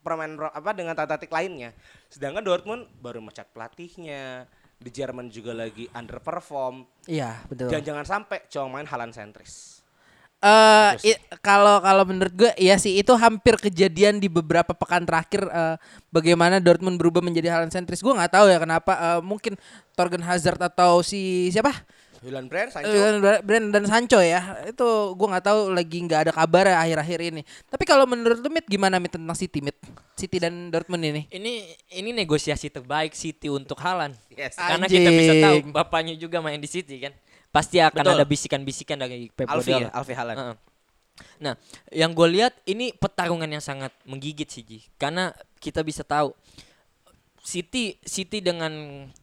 [0.00, 1.70] permainan apa dengan tata-tatik lainnya.
[2.10, 4.50] Sedangkan Dortmund baru mecat pelatihnya.
[4.80, 7.04] Di Jerman juga lagi underperform.
[7.04, 7.68] Iya, betul.
[7.68, 9.79] Dan jangan sampai cuma main halan sentris.
[10.40, 15.44] Eh i- kalau kalau menurut gue ya sih itu hampir kejadian di beberapa pekan terakhir
[15.44, 15.76] eh,
[16.08, 18.00] bagaimana Dortmund berubah menjadi Haaland sentris.
[18.00, 19.60] Gue nggak tahu ya kenapa eh, mungkin
[19.92, 21.84] Torgen Hazard atau si siapa?
[22.20, 22.88] Julian Brand, Sancho.
[22.92, 24.64] Eh, Brand dan Sancho ya.
[24.68, 27.42] Itu gue nggak tahu lagi nggak ada kabar ya akhir-akhir ini.
[27.68, 29.76] Tapi kalau menurut lu Mit gimana Mit tentang City Mit?
[30.16, 31.28] City dan Dortmund ini?
[31.32, 31.52] Ini
[31.96, 34.16] ini negosiasi terbaik City untuk Haaland.
[34.32, 34.56] Yes.
[34.56, 37.12] Karena kita bisa tahu bapaknya juga main di City kan.
[37.50, 38.14] Pasti akan Betul.
[38.14, 39.90] ada bisikan-bisikan dari Pep Alfi Guardiola.
[39.90, 40.38] ya, Alfi Haaland.
[40.38, 40.56] Heeh.
[41.42, 41.54] Nah,
[41.92, 44.78] yang gue lihat ini pertarungan yang sangat menggigit sih Ji.
[44.96, 46.32] Karena kita bisa tahu
[47.40, 48.70] City City dengan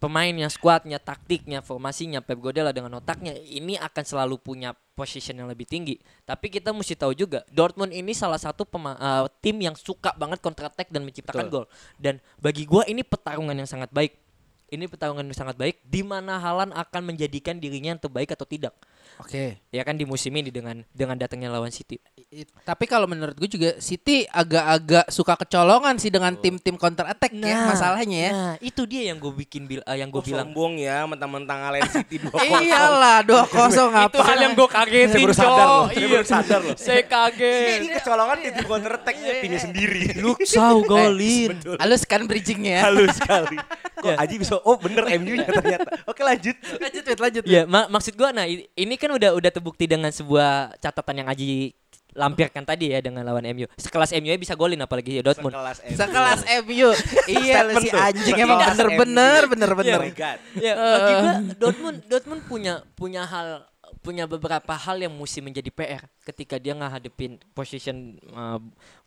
[0.01, 5.69] pemainnya, skuadnya, taktiknya, formasinya, Pep Guardiola dengan otaknya ini akan selalu punya position yang lebih
[5.69, 6.01] tinggi.
[6.25, 10.41] Tapi kita mesti tahu juga Dortmund ini salah satu pema- eh, tim yang suka banget
[10.41, 11.63] counter attack dan menciptakan Betul.
[11.63, 11.65] gol.
[12.01, 14.17] Dan bagi gua ini pertarungan yang sangat baik.
[14.67, 18.75] Ini pertarungan yang sangat baik di mana Halan akan menjadikan dirinya yang terbaik atau tidak.
[19.17, 19.57] Oke.
[19.67, 21.97] Ya kan di musim ini dengan dengan datangnya lawan City.
[22.27, 27.31] I- Tapi kalau menurut gue juga City agak-agak suka kecolongan sih dengan tim-tim counter attack
[27.33, 28.31] ya masalahnya ya.
[28.31, 30.47] Nah, itu dia yang gue bikin bil eh, yang gue Gue bilang.
[30.47, 32.29] sombong ya mentang-mentang ngalahin City 2
[32.61, 33.47] Iyalah 2-0
[33.89, 34.05] apa?
[34.07, 36.07] itu hal yang gue kagetin, Saya baru sadar loh, saya Iya.
[36.09, 36.75] baru sadar loh.
[36.77, 37.77] Saya kaget.
[37.79, 40.01] Ini kecolongan di tim counter attack-nya timnya sendiri.
[40.23, 41.51] Luksau golin.
[41.77, 42.81] Halus kan bridgingnya ya.
[42.85, 43.57] Halus sekali.
[43.97, 45.89] Kok Aji bisa oh bener MU-nya ternyata.
[46.05, 46.53] Oke lanjut.
[46.77, 47.43] lanjut, lanjut.
[47.43, 51.27] Ya, ma- maksud gua nah i- ini kan udah udah terbukti dengan sebuah catatan yang
[51.29, 51.69] Aji
[52.17, 53.69] lampirkan tadi ya dengan lawan MU.
[53.77, 55.53] Sekelas MU ya bisa golin apalagi ya Dortmund.
[55.53, 55.93] Sekelas MU.
[56.01, 56.89] Sekelas MU.
[57.37, 59.99] iya si anjing emang bener-bener bener-bener.
[60.01, 60.37] Oh my god.
[60.57, 63.69] Ya, bagi gua Dortmund Dortmund punya punya hal
[64.01, 68.57] punya beberapa hal yang mesti menjadi PR ketika dia ngadepin position uh,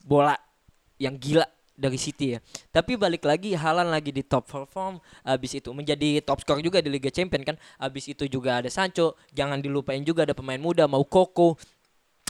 [0.06, 0.38] bola
[1.02, 1.44] yang gila
[1.80, 2.38] dari City ya.
[2.68, 6.92] Tapi balik lagi Halan lagi di top perform habis itu menjadi top skor juga di
[6.92, 7.56] Liga Champions kan.
[7.80, 11.56] Habis itu juga ada Sancho, jangan dilupain juga ada pemain muda mau Koko.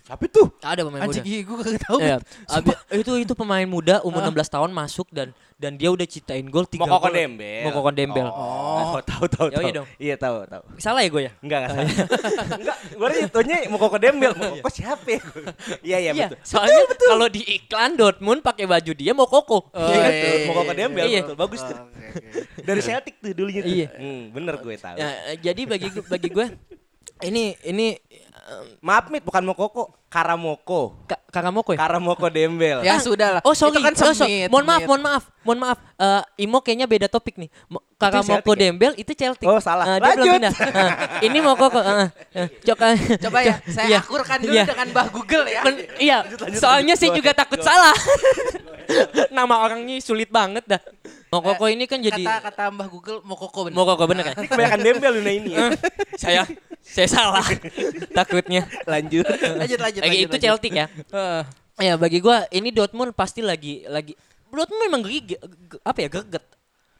[0.02, 1.12] Tapi tuh Ada pemain muda.
[1.12, 1.98] Anjing iya, gue kagak tahu.
[2.06, 2.16] Ya,
[2.48, 6.64] abi- itu itu pemain muda umur 16 tahun masuk dan dan dia udah ciptain gol
[6.64, 7.12] tiga Mokoko gol.
[7.12, 7.62] Dembel.
[7.68, 8.26] Mokoko Dembel.
[8.26, 9.62] Oh, tahu tahu Ya, tahu.
[9.62, 9.86] iya dong.
[9.96, 10.62] Iya tahu tahu.
[10.76, 11.32] Salah ya gue ya?
[11.38, 11.90] Enggak enggak salah.
[12.60, 14.32] Enggak, gue itunya Mokoko Dembel.
[14.32, 15.20] Mokoko siapa ya?
[15.80, 16.38] Iya iya Iya, betul.
[16.42, 19.68] soalnya kalau di iklan Dortmund pakai baju dia mau koko.
[19.68, 20.78] Oh, Iya kan iya, iya, Mokoko iya.
[20.80, 21.20] Dembel Iya.
[21.22, 21.36] betul.
[21.36, 21.76] Bagus tuh.
[22.60, 23.70] Dari Celtic tuh dulunya tuh.
[23.70, 23.86] Iya.
[23.94, 24.96] Hmm, bener gue tahu.
[24.96, 26.46] Ya, eh, jadi bagi bagi gue
[27.20, 28.00] ini ini
[28.80, 31.06] Maaf Mit, bukan Mokoko, Karamoko.
[31.06, 31.78] Ka- Karamoko ya?
[31.78, 32.82] Karamoko Dembel.
[32.82, 33.42] Ya sudah lah.
[33.42, 35.78] Oh sorry, Itu kan Oh, so- mohon maaf, mohon maaf, mohon maaf.
[35.94, 37.46] Eh, Imo kayaknya beda topik nih.
[37.66, 38.60] Mo- Karamoko Celtic ya?
[38.66, 39.46] Dembel itu Celtic.
[39.46, 39.86] Oh, salah.
[39.86, 40.34] Eh, dia belum Lanjut.
[40.36, 40.54] pindah.
[40.66, 40.90] Eh,
[41.24, 41.78] ini mau koko.
[41.78, 43.98] eh, eh, Coba, Coba ya, saya Iya.
[44.00, 44.64] akurkan dulu Iya.
[44.66, 45.62] dengan bah Google ya.
[45.62, 46.18] Men- iya,
[46.52, 47.94] soalnya saya juga takut salah.
[49.30, 50.82] Nama orangnya sulit banget dah.
[51.30, 53.76] Mokoko ini kan jadi kata kata Mbah Google mau koko bener.
[53.78, 54.34] Mokoko bener kan?
[54.34, 55.62] Ini kebanyakan Dembel Luna ini ya.
[56.18, 56.42] saya
[56.80, 57.44] saya salah
[58.18, 58.66] takutnya.
[58.84, 59.24] Lanjut.
[59.28, 60.00] lanjut lanjut.
[60.02, 60.42] Lagi lanjut, itu lanjut.
[60.42, 60.86] Celtic ya.
[61.80, 64.12] Ya bagi gua ini Dortmund pasti lagi lagi
[64.50, 65.38] Dortmund memang gigi,
[65.80, 66.44] apa ya greget.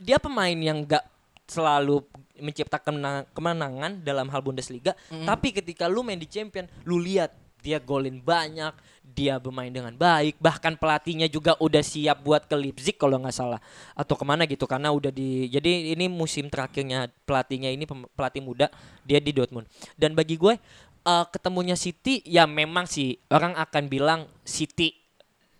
[0.00, 1.04] Dia pemain yang gak
[1.44, 2.00] selalu
[2.40, 7.78] menciptakan menang- kemenangan dalam hal Bundesliga, tapi ketika lu main di Champion, lu lihat dia
[7.78, 8.72] golin banyak,
[9.04, 13.60] dia bermain dengan baik, bahkan pelatihnya juga udah siap buat ke Leipzig kalau nggak salah
[13.92, 17.84] atau ke mana gitu karena udah di jadi ini musim terakhirnya pelatihnya ini
[18.16, 18.66] pelatih muda
[19.04, 19.66] dia di Dortmund
[19.98, 20.56] dan bagi gue
[21.04, 25.00] eh, ketemunya City ya memang sih orang akan bilang City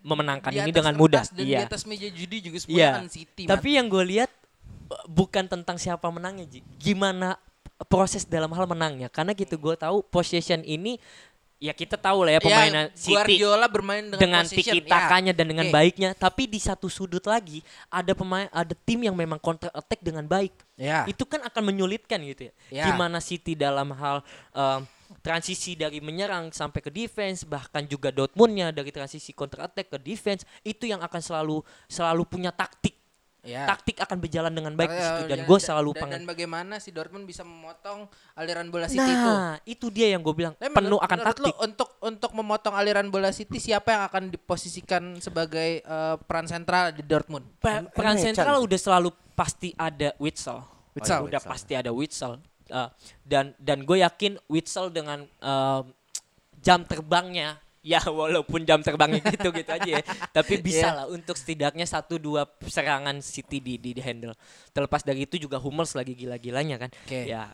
[0.01, 3.05] memenangkan Di ini dengan mudah Dan iya di atas meja judi juga Iya.
[3.05, 3.45] kan City.
[3.45, 4.31] Tapi yang gue lihat
[4.91, 6.61] eh, bukan tentang siapa menangnya, Ji.
[6.81, 7.37] Gimana
[7.89, 9.13] proses dalam hal menangnya.
[9.13, 10.97] Karena gitu gue tahu possession ini
[11.61, 15.69] ya kita tahu lah ya pemainan City Guardiola bermain dengan, dengan tiki takanya dan dengan
[15.69, 15.75] Oke.
[15.77, 16.11] baiknya.
[16.17, 17.61] Tapi di satu sudut lagi
[17.93, 20.57] ada pemain ada tim yang memang counter attack dengan baik.
[20.81, 21.05] Ya.
[21.05, 22.53] Itu kan akan menyulitkan gitu ya.
[22.73, 22.85] Ya.
[22.89, 24.25] Gimana City dalam hal
[24.57, 24.89] em,
[25.21, 30.49] transisi dari menyerang sampai ke defense bahkan juga Dortmundnya dari transisi counter attack ke defense
[30.65, 33.00] itu yang akan selalu selalu punya taktik
[33.41, 33.65] Ya.
[33.65, 36.75] taktik akan berjalan dengan baik di Karena- situ dan ya, gue selalu pengen dan bagaimana
[36.77, 38.05] si Dortmund bisa memotong
[38.37, 39.31] aliran bola City itu.
[39.33, 42.31] nah itu dia yang gue bilang Tapi penuh menurut- akan menurut taktik lu untuk untuk
[42.37, 47.49] memotong aliran bola City siapa yang akan diposisikan sebagai eh, peran sentral di Dortmund?
[47.57, 50.61] Pe- peran Emre sentral udah selalu pasti ada Witsel.
[50.93, 51.25] Witsel.
[51.25, 52.37] udah pasti ada Witsel.
[52.69, 52.87] Uh,
[53.25, 55.91] dan dan gue yakin Witsel dengan um,
[56.61, 60.93] jam terbangnya ya walaupun jam terbangnya gitu gitu aja ya tapi bisa Iya.
[60.95, 64.37] lah untuk setidaknya satu dua serangan City di, di, di handle
[64.71, 67.25] terlepas dari itu juga Hummels lagi gila-gilanya kan Oke.
[67.25, 67.49] ya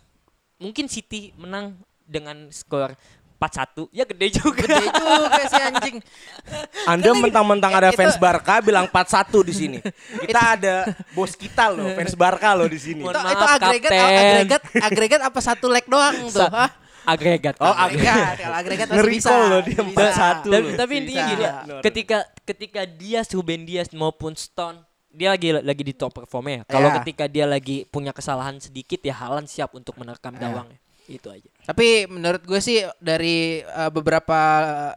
[0.57, 2.99] mungkin City menang dengan skor
[3.37, 5.97] 4-1 ya gede juga Gede juga si anjing.
[6.91, 9.79] Anda mentang-mentang ada itu- fans Barca bilang 4-1 di sini.
[10.25, 10.75] Kita ada
[11.13, 13.05] bos kita loh, fans Barca loh di sini.
[13.05, 14.17] Itu, maaf, itu agregat Kapten.
[14.17, 16.41] agregat agregat apa satu leg doang tuh?
[16.41, 16.71] Sa- Hah?
[17.07, 19.31] Agregat Oh, Agregat, kalau agregat masih bisa.
[19.47, 20.27] Loh dia Bisa.
[20.43, 20.77] 4-1 tapi, loh.
[20.77, 21.31] tapi intinya Bisa.
[21.31, 21.45] gini
[21.81, 26.63] ketika ketika dia Ruben Dias maupun Stone dia lagi lagi di top performnya ya.
[26.69, 26.95] Kalau Ya.
[27.01, 30.77] ketika dia lagi punya kesalahan sedikit ya Halan siap untuk menerkam gawangnya.
[31.09, 31.49] Itu aja.
[31.65, 34.37] Tapi menurut gue sih dari uh, beberapa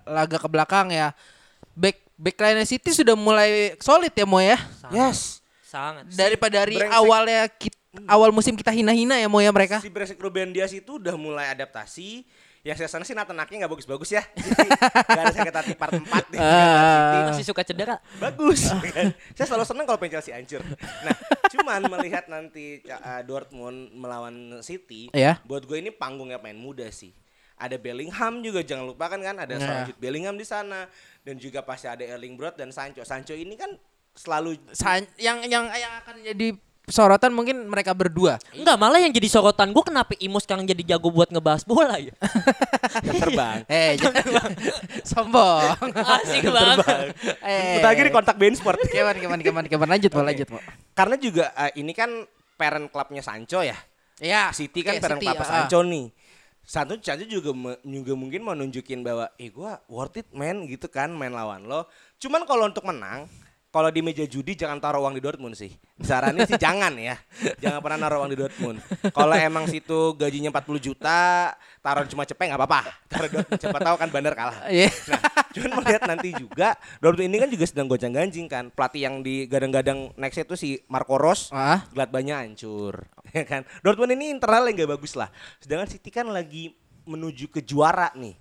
[0.04, 1.16] laga ke belakang ya
[1.72, 4.60] back backline City sudah mulai solid ya Mo ya.
[4.92, 5.40] Yes.
[5.64, 6.12] Sangat.
[6.12, 6.98] Daripada dari brengsek.
[7.00, 9.82] awalnya kit- awal musim kita hina-hina ya Mo ya mereka.
[9.82, 12.26] Si Brengsek Ruben Dias itu udah mulai adaptasi.
[12.60, 14.24] Ya saya sana sih Nathan Ake nggak bagus-bagus ya.
[14.36, 14.68] Jadi
[15.08, 16.40] nggak ada sakit hati part 4 deh.
[16.44, 17.32] Ah.
[17.32, 18.04] Masih suka cedera.
[18.20, 18.68] bagus.
[18.68, 19.16] kan?
[19.40, 20.60] Saya selalu senang kalau pengen Chelsea hancur.
[21.08, 21.16] Nah,
[21.48, 25.40] cuman melihat nanti uh, Dortmund melawan City, Iya.
[25.48, 27.16] buat gue ini panggungnya main muda sih.
[27.56, 30.84] Ada Bellingham juga jangan lupakan kan ada seorang Jude Bellingham di sana
[31.24, 33.04] dan juga pasti ada Erling Brot dan Sancho.
[33.04, 33.72] Sancho ini kan
[34.12, 38.42] selalu Sa- yang yang yang akan jadi sorotan mungkin mereka berdua.
[38.52, 42.14] Enggak, malah yang jadi sorotan gue kenapa Imo sekarang jadi jago buat ngebahas bola ya?
[43.22, 43.64] terbang.
[43.70, 44.52] Eh, jangan
[45.10, 45.78] sombong.
[45.96, 46.78] Asik banget.
[47.46, 48.82] Eh, di kontak Ben Sport.
[48.90, 49.88] Keman, keman, keman, keman.
[49.88, 50.62] Lanjut, mau lanjut, mau.
[50.98, 52.10] Karena juga uh, ini kan
[52.60, 53.78] parent clubnya Sancho ya.
[54.20, 55.48] Ya, City kan oke, parent City, club ah.
[55.48, 56.06] Sancho nih.
[56.70, 57.50] Sancho Sancho juga
[57.82, 61.88] juga mungkin mau nunjukin bahwa eh gua worth it man gitu kan main lawan lo.
[62.20, 63.32] Cuman kalau untuk menang
[63.70, 65.70] kalau di meja judi jangan taruh uang di Dortmund sih.
[66.02, 67.16] Sarannya sih jangan ya.
[67.62, 68.82] Jangan pernah naruh uang di Dortmund.
[69.14, 72.82] Kalau emang situ gajinya 40 juta, taruh cuma cepet nggak apa-apa.
[73.06, 74.66] Taruh Dortmund siapa tahu kan Bandar kalah.
[74.74, 74.90] Iya.
[75.10, 75.22] Nah,
[75.54, 78.74] cuman melihat nanti juga Dortmund ini kan juga sedang goncang-ganjing kan.
[78.74, 81.86] Pelatih yang digadang-gadang next itu si Marco Rose, Ah.
[81.94, 83.06] Gladbachnya hancur,
[83.38, 83.62] ya kan.
[83.86, 85.30] Dortmund ini internal yang gak bagus lah.
[85.62, 86.74] Sedangkan City kan lagi
[87.06, 88.34] menuju ke juara nih.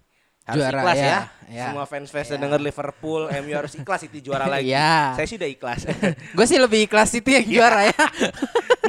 [0.49, 1.05] Harus Juara, ikhlas ya.
[1.05, 1.19] ya,
[1.53, 1.67] ya.
[1.69, 4.73] Semua fans-fans yang denger Liverpool, MU harus ikhlas City juara lagi.
[4.73, 5.13] Ya.
[5.13, 5.81] Saya sih udah ikhlas.
[6.37, 8.05] Gue sih lebih kelas City yang juara ya.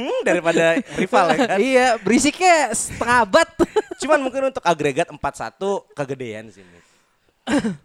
[0.00, 1.58] Hmm, daripada rival ya kan.
[1.60, 3.44] iya, berisiknya setengah abad.
[4.00, 5.20] Cuman mungkin untuk agregat 4-1
[5.92, 6.64] kegedean sih.
[6.64, 6.80] Mit.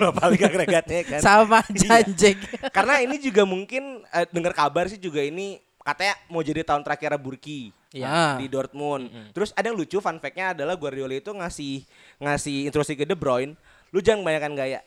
[0.00, 1.20] lah paling agregatnya kan.
[1.20, 2.08] Sama Iya.
[2.08, 2.40] Janjek.
[2.72, 7.14] Karena ini juga mungkin eh, dengar kabar sih juga ini katanya mau jadi tahun terakhir
[7.18, 8.40] Burki Iya.
[8.40, 9.12] di Dortmund.
[9.36, 11.84] Terus ada yang lucu fun fact-nya adalah Guardiola itu ngasih
[12.18, 13.52] ngasih instruksi ke De Bruyne,
[13.92, 14.80] lu jangan kebanyakan gaya.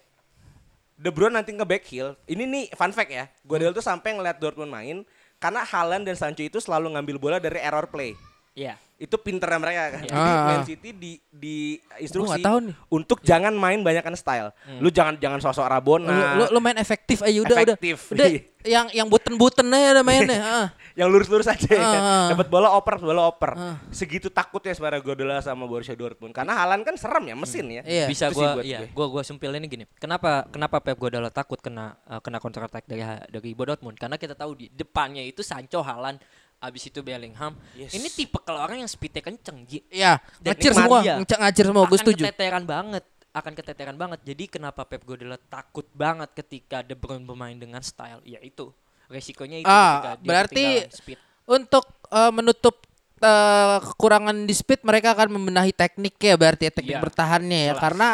[0.98, 2.18] De Bruyne nanti nge back heel.
[2.26, 3.30] Ini nih fun fact ya.
[3.46, 5.06] Guardiola tuh sampai ngeliat Dortmund main
[5.38, 8.18] karena Haaland dan Sancho itu selalu ngambil bola dari error play.
[8.58, 8.80] Iya.
[8.96, 10.04] Itu pinternya mereka kan.
[10.08, 10.48] Jadi Ah.
[10.56, 12.76] Man City di di instruksi tahu nih.
[12.88, 14.50] untuk jangan main banyakan style.
[14.80, 16.08] Lu jangan jangan sosok Rabona.
[16.08, 18.16] Lu, lu, lu main efektif aja udah Efektif.
[18.16, 18.24] udah.
[18.24, 20.40] Udah yang yang buten-buten aja udah mainnya.
[20.64, 20.68] ah.
[20.98, 21.84] yang lurus-lurus aja ya.
[21.86, 22.28] Ah.
[22.34, 23.52] Dapat bola oper, bola oper.
[23.54, 23.76] Ah.
[23.92, 26.34] Segitu takutnya sebenarnya Guardiola sama Borussia Dortmund.
[26.34, 27.82] Karena Haaland kan serem ya mesin ya.
[27.84, 28.06] Iya.
[28.10, 28.96] Bisa Itu gua buat iya, gue.
[28.96, 29.84] gua gua sumpilin ini gini.
[30.00, 34.00] Kenapa kenapa Pep Guardiola takut kena eh, kena counter attack dari dari Dortmund?
[34.00, 36.18] Karena kita tahu di depannya itu Sancho, Haaland,
[36.66, 37.54] abis itu Bellingham.
[37.74, 37.94] Yes.
[37.94, 39.64] Ini tipe kalau orang yang speednya kenceng.
[39.88, 42.24] Iya, ngacir semua, ngacir, ngacir semua, gue akan setuju.
[42.26, 47.52] keteteran banget akan keteteran banget jadi kenapa Pep Guardiola takut banget ketika De Bruyne bermain
[47.52, 48.72] dengan style ya itu
[49.06, 52.80] resikonya itu Ah, berarti speed Untuk eh, menutup
[53.20, 57.68] eh, kekurangan di speed mereka akan membenahi teknik ya berarti ya, teknik Iya, bertahannya ya
[57.70, 57.84] jelas.
[57.84, 58.10] karena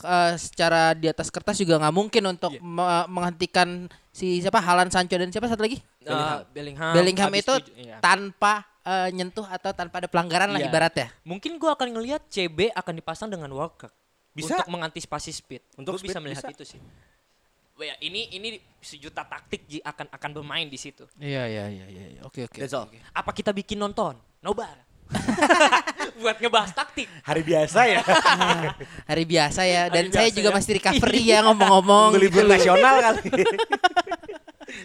[0.00, 2.60] eh, secara di atas kertas juga nggak mungkin untuk Iya.
[2.60, 8.00] me- menghentikan si siapa Halan Sancho dan siapa satu lagi Bellingham, Bellingham, Bellingham itu iya.
[8.00, 10.66] tanpa eh, nyentuh atau tanpa ada pelanggaran lah Iya.
[10.66, 11.08] ibaratnya.
[11.22, 13.92] mungkin gua akan ngelihat CB akan dipasang dengan Walker
[14.32, 14.56] Bisa.
[14.56, 16.54] untuk mengantisipasi speed Untuk Gua bisa speed, melihat bisa.
[16.54, 16.80] itu sih
[17.76, 21.84] Wah, ya, ini ini sejuta taktik Ji akan akan bermain di situ Iya iya iya
[21.88, 22.58] iya oke oke.
[22.62, 22.88] All.
[23.12, 24.88] apa kita bikin nonton nobar
[26.20, 27.98] buat ngebahas taktik Hari biasa ya.
[29.10, 30.54] Hari biasa ya dan Hari saya biasa juga ya.
[30.54, 32.08] masih recovery ya ngomong-ngomong.
[32.14, 32.46] Libur gitu.
[32.46, 33.20] nasional kali.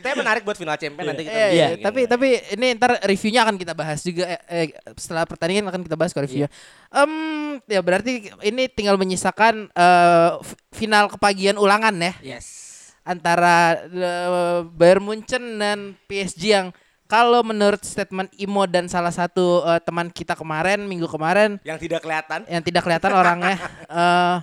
[0.06, 1.68] Tapi menarik buat final champion nanti kita Iya, iya.
[1.76, 5.94] tapi tapi ini ntar reviewnya akan kita bahas juga eh, eh, setelah pertandingan akan kita
[5.94, 6.50] bahas ke reviewnya.
[6.88, 7.12] Em,
[7.65, 9.74] ya berarti ini tinggal menyisakan
[10.39, 12.46] f- final kepagian ulangan ya Yes.
[13.02, 16.68] antara eh, Bayern Munchen dan PSG yang
[17.06, 22.02] kalau menurut statement Imo dan salah satu eh, teman kita kemarin minggu kemarin Yang tidak
[22.02, 22.46] kelihatan.
[22.46, 23.58] yang tidak kelihatan orangnya
[23.89, 24.38] eh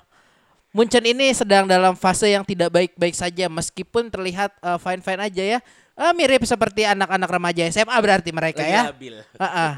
[0.72, 5.60] Munchen ini sedang dalam fase yang tidak baik-baik saja meskipun terlihat eh, fine-fine aja ya.
[5.92, 8.82] Eh, mirip seperti anak-anak remaja SMA berarti mereka Lagi ya.
[8.88, 9.14] labil.
[9.20, 9.70] Heeh.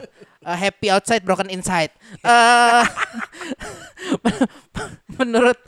[0.46, 1.90] Eh, happy outside, broken inside.
[2.22, 2.84] Eh
[5.18, 5.58] menurut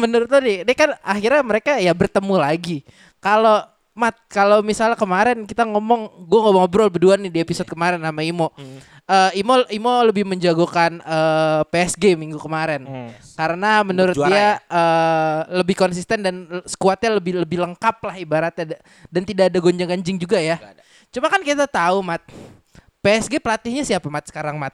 [0.00, 2.80] menurut tadi, ini kan akhirnya mereka ya bertemu lagi.
[3.20, 8.24] Kalau Mat, kalau misalnya kemarin kita ngomong, gue ngobrol berdua nih di episode kemarin sama
[8.24, 8.48] Imo.
[9.12, 12.80] Eh, Imo Imo lebih menjagokan eh, PSG minggu kemarin
[13.34, 14.52] karena menurut juara dia ya?
[14.56, 18.80] eh, lebih konsisten dan skuadnya lebih lebih lengkap lah ibaratnya Da-
[19.12, 20.56] dan tidak ada gonjang-ganjing juga ya.
[21.12, 22.24] Cuma kan kita tahu Mat,
[23.00, 24.72] PSG pelatihnya siapa Mat sekarang Mat?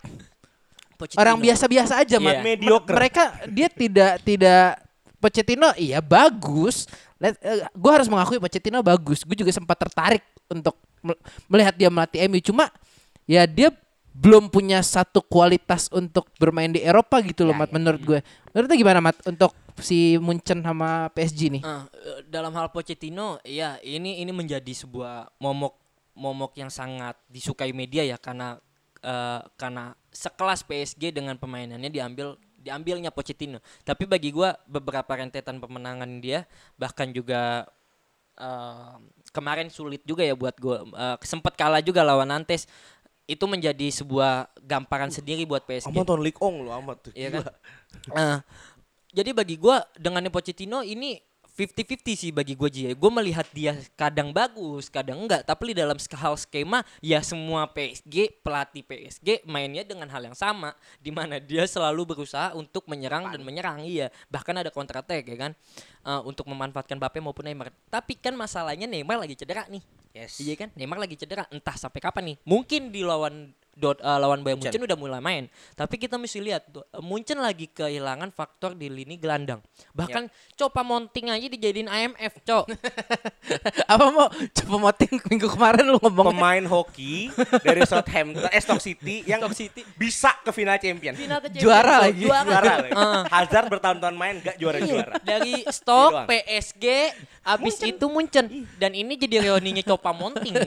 [0.95, 1.19] Pochettino.
[1.19, 2.39] Orang biasa-biasa aja Mat.
[2.39, 2.43] Iya.
[2.45, 2.95] Mediocre.
[2.95, 4.63] Mereka dia tidak tidak
[5.19, 6.87] Pochettino iya bagus.
[7.19, 7.35] Let,
[7.75, 9.27] gue harus mengakui Pochettino bagus.
[9.27, 11.19] Gue juga sempat tertarik untuk mel-
[11.51, 12.39] melihat dia melatih MU.
[12.39, 12.71] Cuma
[13.27, 13.75] ya dia
[14.19, 17.71] belum punya satu kualitas untuk bermain di Eropa gitu loh, Mat.
[17.71, 18.21] Menurut gue.
[18.51, 19.17] Menurut lu gimana, Mat?
[19.23, 21.63] Untuk si Munchen sama PSG nih.
[21.63, 21.85] Eh,
[22.27, 25.79] dalam hal Pochettino, ya ini ini menjadi sebuah momok
[26.19, 28.59] momok yang sangat disukai media ya karena
[29.07, 33.63] eh, karena sekelas PSG dengan pemainannya diambil diambilnya Pochettino.
[33.87, 36.43] Tapi bagi gua beberapa rentetan pemenangan dia
[36.75, 37.71] bahkan juga
[38.35, 38.95] eh,
[39.31, 42.67] kemarin sulit juga ya buat gua eh, sempat kalah juga lawan Nantes
[43.29, 45.93] itu menjadi sebuah gamparan sendiri buat PSG.
[45.93, 47.13] Amat League On lo amat tuh.
[47.13, 47.45] Iya kan?
[48.09, 48.39] Eh,
[49.13, 51.21] jadi bagi gua dengan Pochettino ini
[51.59, 52.95] 50-50 sih bagi gue Ji.
[52.95, 55.43] Gue melihat dia kadang bagus, kadang enggak.
[55.43, 60.71] Tapi di dalam hal skema ya semua PSG pelatih PSG mainnya dengan hal yang sama,
[61.03, 63.83] di mana dia selalu berusaha untuk menyerang dan menyerang.
[63.83, 65.53] Iya, bahkan ada counter attack ya kan,
[66.09, 67.69] Eh, untuk memanfaatkan Mbappe maupun Neymar.
[67.93, 69.85] Tapi kan masalahnya Neymar lagi cedera nih.
[70.13, 70.41] Yes.
[70.41, 71.45] Iya kan, Neymar lagi cedera.
[71.49, 72.37] Entah sampai kapan nih.
[72.43, 74.75] Mungkin di lawan dot eh, lawan Bayern Munchen.
[74.75, 75.45] Munchen udah mulai main.
[75.79, 79.63] Tapi kita mesti lihat tuh, eh, Munchen lagi kehilangan faktor di lini gelandang.
[79.95, 80.27] Bahkan
[80.59, 82.75] Copa Monting aja dijadiin IMF, Cok.
[83.95, 87.31] Apa mau coba moting minggu kemarin lu ngomong Pemain hoki
[87.63, 89.87] dari Southampton, eh Stoke City yang Stoke City.
[89.95, 91.15] bisa ke final champion.
[91.15, 92.23] Final ke Juara Champions, lagi.
[92.27, 92.51] Juara.
[92.51, 92.93] Juara lagi.
[92.99, 93.23] Heeh.
[93.39, 95.13] Hazard bertahun-tahun main gak juara-juara.
[95.23, 96.27] Dari Iya Stoke.
[96.27, 96.85] PSG,
[97.57, 98.69] abis itu Munchen.
[98.77, 100.55] Dan ini jadi reuninya Copa Monting.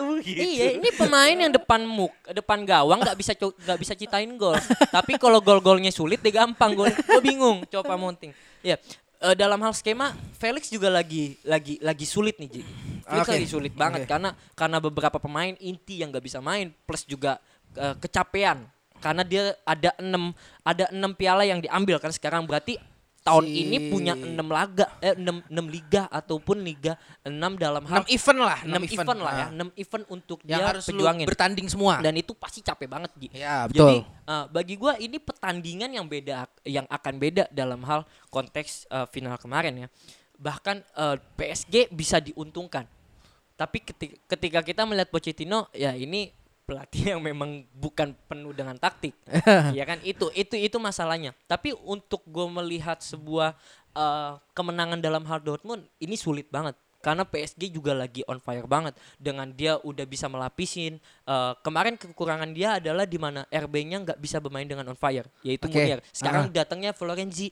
[0.00, 0.40] Uh, gitu.
[0.40, 4.56] Iya, ini pemain yang depan muk, depan gawang nggak bisa nggak bisa ciptain gol.
[4.88, 6.88] Tapi kalau gol-golnya sulit dia gampang gol.
[6.88, 8.32] Gue bingung coba monting.
[8.64, 8.80] Ya,
[9.20, 12.62] eh, dalam hal skema Felix juga lagi lagi lagi sulit nih Ji.
[13.04, 13.34] Felix Oke.
[13.36, 17.40] lagi sulit banget karena karena beberapa pemain inti yang nggak bisa main plus juga
[17.76, 18.64] eh, kecapean
[19.00, 22.76] karena dia ada enam ada enam piala yang diambil kan sekarang berarti
[23.30, 28.02] tahun Si- ini punya enam laga eh enam enam liga ataupun liga enam dalam hal
[28.02, 29.48] 6 event lah, 6 event, lah ya, Ah.
[29.54, 31.26] 6 event untuk Yang dia harus lu perjuangin.
[31.26, 31.94] bertanding semua.
[31.98, 33.28] Dan itu pasti capek banget, Ji.
[33.32, 34.02] Ya, Jadi betul.
[34.02, 39.36] eh, bagi gua ini pertandingan yang beda yang akan beda dalam hal konteks eh, final
[39.36, 39.88] kemarin ya.
[40.34, 42.88] Bahkan eh, PSG bisa diuntungkan.
[43.54, 46.32] Tapi keti- ketika kita melihat Pochettino ya ini
[46.70, 49.18] pelatih yang memang bukan penuh dengan taktik.
[49.78, 51.34] ya kan itu itu itu masalahnya.
[51.50, 53.58] Tapi untuk gue melihat sebuah
[53.98, 58.92] eh, kemenangan dalam hal Dortmund ini sulit banget karena PSG juga lagi on fire banget
[59.16, 64.38] dengan dia udah bisa melapisin eh, kemarin kekurangan dia adalah di mana RB-nya nggak bisa
[64.38, 65.74] bermain dengan on fire yaitu Oke.
[65.74, 65.98] Munir.
[66.12, 66.62] Sekarang Ah.
[66.62, 67.50] datangnya Florenzi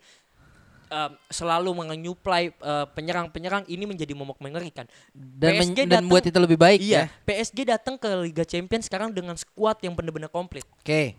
[1.28, 4.88] selalu menyuplai eh, penyerang-penyerang ini menjadi momok mengerikan.
[5.12, 7.04] dan men- PSG dan datang- buat itu lebih baik Iya, ya.
[7.22, 11.14] PSG datang ke Liga Champions sekarang dengan skuad yang benar-benar komplit Oke.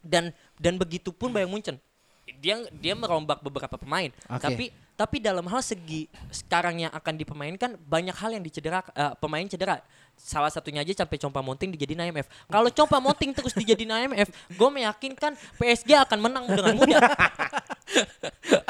[0.00, 1.78] dan dan begitu pun Bayern Munchen
[2.38, 4.40] dia dia merombak beberapa pemain Oke.
[4.40, 9.42] tapi tapi dalam hal segi sekarang yang akan dipemainkan banyak hal yang dicedera eh, pemain
[9.44, 9.82] cedera
[10.22, 14.68] salah satunya aja sampai Compa Monting dijadiin IMF kalau Compa Monting terus dijadiin IMF gue
[14.70, 17.02] meyakinkan PSG akan menang dengan mudah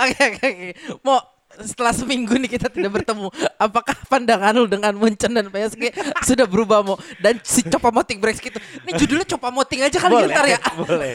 [0.03, 0.71] Oke oke oke.
[1.07, 1.19] Mau
[1.53, 3.29] setelah seminggu nih kita tidak bertemu,
[3.61, 5.93] apakah pandangan lu dengan Munchen dan PSG
[6.29, 8.57] sudah berubah mau dan si Copa Moting breaks gitu.
[8.89, 10.59] Ini judulnya Copa Moting aja kali boleh, ntar ya.
[10.81, 11.13] boleh.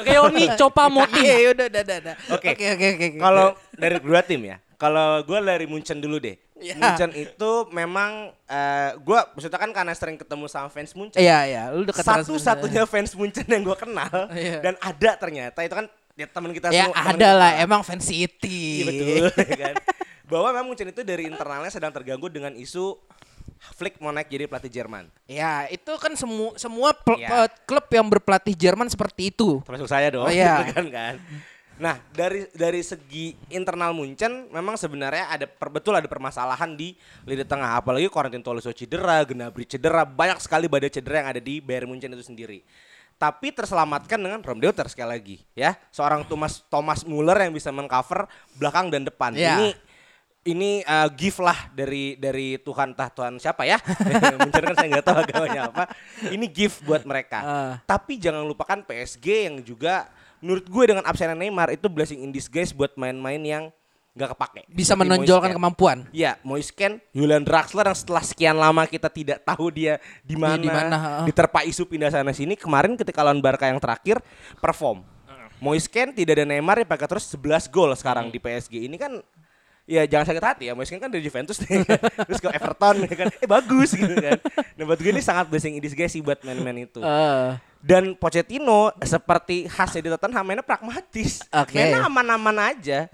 [0.00, 1.96] Reoni Copa Monting Iya udah udah udah.
[2.00, 2.14] udah.
[2.32, 2.48] Oke.
[2.56, 3.06] Oke oke oke.
[3.12, 3.20] oke.
[3.20, 4.56] Kalau dari dua tim ya.
[4.74, 6.36] Kalau gue dari Munchen dulu deh.
[6.54, 6.78] Ya.
[6.78, 11.18] Munchen itu memang eh gue maksudnya kan karena sering ketemu sama fans Munchen.
[11.18, 14.62] Iya iya, lu dekat Satu-satunya fans Munchen yang gue kenal Iya.
[14.62, 16.94] dan ada ternyata itu kan ya teman kita Ya semua.
[16.96, 18.80] teman ada lah emang fans City.
[18.80, 19.74] Iya betul ya kan.
[20.24, 23.02] Bahwa memang Munchen itu dari internalnya sedang terganggu dengan isu
[23.74, 25.08] Flick mau naik jadi pelatih Jerman.
[25.24, 27.48] Ya, itu kan semua semua pel- Iya.
[27.48, 29.64] pe- klub yang berpelatih Jerman seperti itu.
[29.64, 30.60] termasuk saya dong Oh, iya.
[30.60, 31.14] gitu kan kan
[31.74, 36.94] nah dari dari segi internal Munchen memang sebenarnya ada per, betul ada permasalahan di
[37.26, 37.82] lini tengah.
[37.82, 42.14] Apalagi Corentin Tolisso cedera Gnabry cedera banyak sekali badai cedera yang ada di Bayern Munchen
[42.14, 42.62] itu sendiri.
[43.14, 45.74] Tapi terselamatkan dengan Rom Deuter sekali lagi ya.
[45.90, 48.26] Seorang Thomas Thomas Muller yang bisa mengcover
[48.58, 49.34] belakang dan depan.
[49.34, 49.58] Iya.
[49.58, 49.68] ini
[50.44, 53.80] ini uh, gift lah dari dari Tuhan tah Tuhan siapa ya.
[54.38, 55.84] Munchen kan saya nggak tahu agamanya apa.
[56.28, 57.38] Ini gift buat mereka.
[57.42, 57.74] Ah.
[57.82, 60.06] tapi jangan lupakan PSG yang juga
[60.44, 63.64] menurut gue dengan absennya Neymar itu blessing in disguise buat main-main yang
[64.14, 64.62] nggak kepake.
[64.70, 65.98] Bisa Seperti menonjolkan kemampuan.
[66.12, 70.60] Iya, Moise Kean, Julian Draxler yang setelah sekian lama kita tidak tahu dia di mana,
[70.60, 71.24] di mana, heeh.
[71.32, 72.54] diterpa isu pindah sana sini.
[72.54, 74.22] Kemarin ketika lawan Barca yang terakhir
[74.60, 75.02] perform.
[75.58, 78.84] Moise Kean tidak ada Neymar ya pakai terus 11 gol sekarang di PSG.
[78.84, 79.18] Ini kan
[79.84, 82.00] ya jangan sakit hati ya Moise Kean kan dari Juventus nih kan.
[82.28, 84.40] terus ke Everton ya kan eh bagus gitu kan.
[84.74, 87.00] Nah buat gue ini sangat blessing in disguise sih buat main-main itu.
[87.00, 87.50] Eh,
[87.84, 91.44] Dan Pochettino seperti khasnya di Tottenham mainnya pragmatis.
[91.52, 91.76] Oke.
[91.76, 93.12] Mainnya aman-aman aja.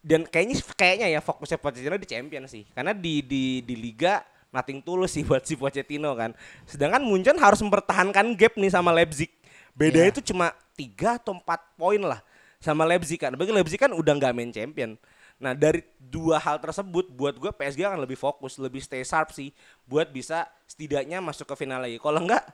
[0.00, 2.68] Dan kayaknya kayaknya ya fokusnya Pochettino di champion sih.
[2.76, 4.20] Karena di di di liga
[4.52, 6.36] nothing tulus sih buat si Pochettino kan.
[6.68, 9.32] Sedangkan Munchen harus mempertahankan gap nih sama Leipzig.
[9.72, 10.14] Bedanya Iya.
[10.18, 12.20] itu cuma 3 atau 4 poin lah
[12.60, 13.32] sama Leipzig kan.
[13.32, 15.00] Bagi Leipzig kan udah nggak main champion.
[15.40, 19.50] Nah dari dua hal tersebut buat gue PSG akan lebih fokus, lebih stay sharp sih
[19.88, 21.96] buat bisa setidaknya masuk ke final lagi.
[21.96, 22.44] Kalau enggak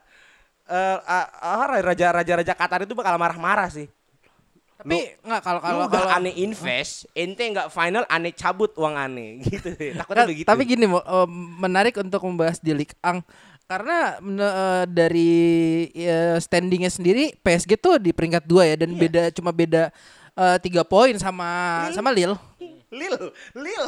[0.67, 1.27] eh ah,
[1.63, 3.87] ah, raja raja raja Qatar itu bakal marah-marah sih.
[4.77, 9.73] Tapi nggak kalau kalau Kalau aneh invest, ente nggak final, aneh cabut uang aneh gitu.
[9.73, 10.47] Takutnya Nggak, begitu.
[10.47, 11.27] Tapi gini, Mo, eh,
[11.57, 13.25] menarik untuk membahas di Ligue 1
[13.67, 15.33] karena eh, dari
[15.91, 18.99] eh, standingnya sendiri PSG tuh di peringkat dua ya dan Iya.
[19.01, 19.89] beda cuma beda
[20.61, 21.49] tiga poin sama
[21.97, 22.37] sama Lille.
[22.87, 23.15] Lil,
[23.51, 23.85] Lil,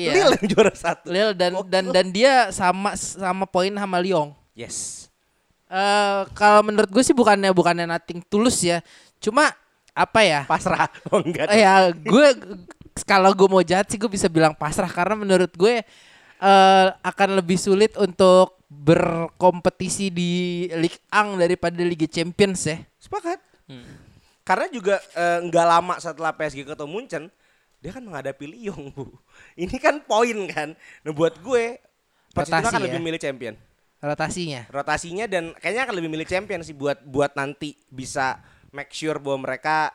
[0.00, 0.10] Iya.
[0.16, 1.12] Lil yang juara satu.
[1.12, 4.32] Lille dan dan dan dia sama sama poin sama Lyon.
[4.56, 5.08] Yes.
[5.68, 8.80] Eh kalau menurut gue sih bukannya bukannya nothing tulus ya.
[9.20, 9.52] Cuma
[9.92, 10.48] apa ya?
[10.48, 10.88] Pasrah.
[11.12, 11.52] Oh enggak.
[11.52, 12.26] Eh, ya gue
[13.04, 15.84] kalau gue mau jahat sih gue bisa bilang pasrah karena menurut gue
[16.40, 20.30] eh akan lebih sulit untuk berkompetisi di
[20.78, 22.78] Ligue 1 daripada Liga Champions ya.
[22.96, 23.42] Sepakat.
[24.42, 27.24] Karena juga eh, nggak lama setelah PSG ketemu Munchen,
[27.80, 29.08] dia kan menghadapi Lyon, Bu.
[29.56, 30.76] Ini kan poin kan.
[31.02, 31.80] Nah, buat gue
[32.30, 32.86] Pochettino akan ya.
[32.86, 33.56] lebih milih champion.
[34.00, 34.68] Rotasinya.
[34.68, 38.40] Rotasinya dan kayaknya akan lebih milih champion sih buat buat nanti bisa
[38.72, 39.92] make sure bahwa mereka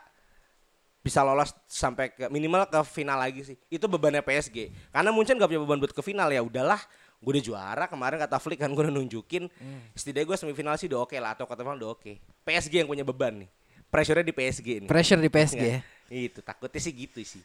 [1.06, 3.58] bisa lolos sampai ke minimal ke final lagi sih.
[3.70, 4.74] Itu bebannya PSG.
[4.90, 6.82] Karena Munchen gak punya beban buat ke final ya udahlah.
[7.22, 9.46] Gue udah juara kemarin kata Flick kan gue udah nunjukin.
[9.94, 12.18] Setidaknya gue semifinal sih udah oke lah atau final udah oke.
[12.46, 13.50] PSG yang punya beban nih.
[13.94, 14.90] Pressure-nya di PSG nih.
[14.90, 15.80] Pressure di PSG ya.
[16.08, 17.42] Itu takutnya sih gitu sih.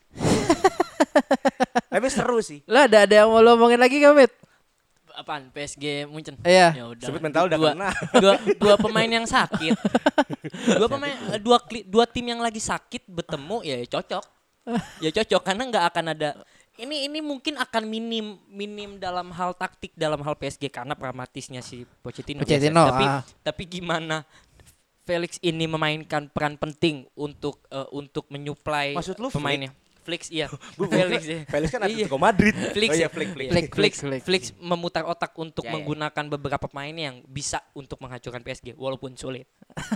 [1.93, 2.61] Tapi seru sih.
[2.69, 4.33] Lo ada ada yang mau lo omongin lagi gak, Mit?
[5.11, 6.73] apaan PSG Munchen Iya.
[6.73, 7.91] ya udah Sebut mental udah dua, kena.
[8.25, 9.77] dua, dua pemain yang sakit
[10.81, 14.25] dua pemain eh, dua kli- dua tim yang lagi sakit bertemu ya cocok
[15.05, 16.29] ya cocok karena nggak akan ada
[16.81, 21.85] ini ini mungkin akan minim minim dalam hal taktik dalam hal PSG karena pragmatisnya si
[22.01, 22.41] Pochettino.
[22.41, 23.21] Pochettino, tapi ah.
[23.45, 24.25] tapi gimana
[25.11, 30.47] Felix ini memainkan peran penting untuk eh, untuk menyuplai Maksud lu pemainnya Felix iya
[30.79, 31.43] Gue Felix ya.
[31.45, 32.07] Felix kan Iya.
[32.07, 32.55] Atletico Madrid.
[32.77, 33.09] Flix, Oh iya, ya?
[33.09, 33.49] Flick, Flick.
[33.49, 35.73] Flix, Flix, Flix, Flix memutar otak untuk Ya, ya.
[35.75, 39.45] menggunakan beberapa pemain yang bisa untuk menghancurkan PSG walaupun sulit.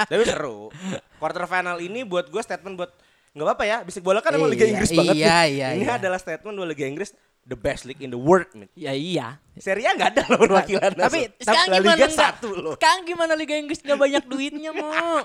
[0.00, 0.70] Tapi seru.
[1.16, 2.90] Quarter final ini buat gue statement buat
[3.30, 3.76] nggak apa-apa ya.
[3.82, 5.14] Bisik bola kan emang Iya, Liga Inggris banget.
[5.14, 5.50] iya, nih.
[5.52, 5.94] iya, Ini iya.
[5.96, 7.10] adalah statement bahwa Liga Inggris
[7.48, 8.68] the best league in the world, man.
[8.76, 9.40] Ya iya.
[9.56, 10.92] Serie A nggak ada loh perwakilan.
[10.94, 12.12] tapi- Sekarang gimana Liga enggak?
[12.12, 12.74] satu loh.
[12.76, 15.24] Sekarang gimana Liga Inggris nggak banyak duitnya mau?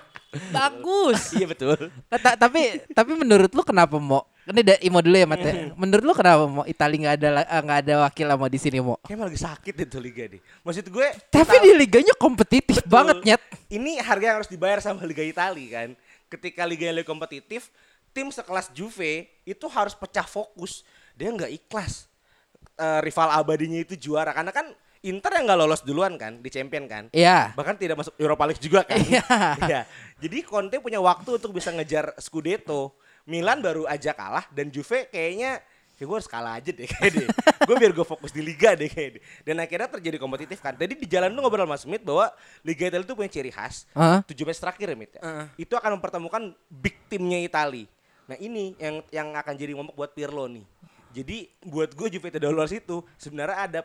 [0.50, 1.20] Bagus.
[1.38, 1.78] Iya betul.
[2.10, 4.24] Eh, ta- tapi tapi menurut lu kenapa mau?
[4.44, 5.40] Ini dari Imo dulu ya, Mat.
[5.40, 5.72] ya.
[5.74, 8.98] Menurut lu kenapa mau Italia nggak ada eh, nggak ada wakil sama di sini mau?
[9.00, 10.42] Kayak lagi sakit itu liga deh.
[10.64, 12.92] Maksud gue Tapi di liganya kompetitif Betul.
[12.92, 13.42] banget nyet.
[13.70, 15.90] Ini harga yang harus dibayar sama Liga Italia kan.
[16.28, 17.72] Ketika Liga yang lebih kompetitif,
[18.12, 20.84] tim sekelas Juve itu harus pecah fokus.
[21.14, 22.10] Dia nggak ikhlas
[22.78, 24.72] eh, rival abadinya itu juara karena kan
[25.04, 27.12] Inter yang nggak lolos duluan kan di champion kan.
[27.12, 27.52] Iya.
[27.60, 28.96] Bahkan tidak masuk Europa League juga kan.
[29.04, 29.24] Iya.
[29.68, 29.82] Iya.
[30.24, 32.96] Jadi Conte punya waktu untuk bisa ngejar Scudetto.
[33.28, 35.60] Milan baru aja kalah dan Juve kayaknya
[35.96, 37.28] kayak gue harus kalah aja deh kayak deh.
[37.68, 39.24] gue biar gue fokus di liga deh kayak deh.
[39.44, 40.72] Dan akhirnya terjadi kompetitif kan.
[40.72, 42.32] Tadi di jalan tuh ngobrol sama Smith bahwa
[42.64, 43.84] Liga Italia itu punya ciri khas.
[44.24, 45.22] Tujuh match terakhir ya, Mit, ya.
[45.24, 45.68] Heeh.
[45.68, 47.92] Itu akan mempertemukan big timnya Italia.
[48.28, 50.64] Nah ini yang yang akan jadi momok buat Pirlo nih.
[51.14, 53.80] Jadi buat gue Juve tidak lolos itu sebenarnya ada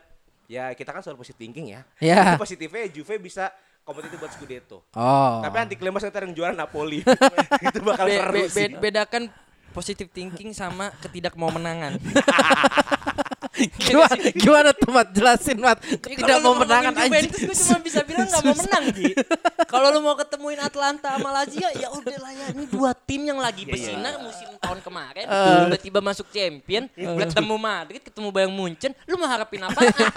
[0.49, 1.81] ya kita kan selalu positive thinking ya.
[2.01, 2.33] Ya.
[2.33, 3.53] Itu positifnya Juve bisa
[3.85, 4.81] kompetitif buat Scudetto.
[4.93, 5.41] Oh.
[5.45, 7.05] Tapi anti klimaks ntar yang juara Napoli.
[7.69, 8.67] itu bakal Be- seru be- sih.
[8.73, 9.23] bedakan
[9.69, 12.01] positive thinking sama ketidakmaumenangan.
[13.77, 15.07] gimana, gimana tuh Mat?
[15.11, 15.77] Jelasin Mat.
[15.83, 17.45] Ya, tidak mau menangan ngomongin anjing.
[17.45, 19.11] Gue cuma bisa bilang nggak mau menang Ji.
[19.71, 22.45] Kalau lu mau ketemuin Atlanta sama Lazio ya udah lah ya.
[22.55, 25.25] Ini dua tim yang lagi Iya, bersinar musim tahun kemarin.
[25.25, 25.57] Eh.
[25.67, 28.91] tiba-tiba masuk champion ketemu Madrid ketemu Bayern Munchen.
[29.05, 30.13] Lu mau harapin apa kayak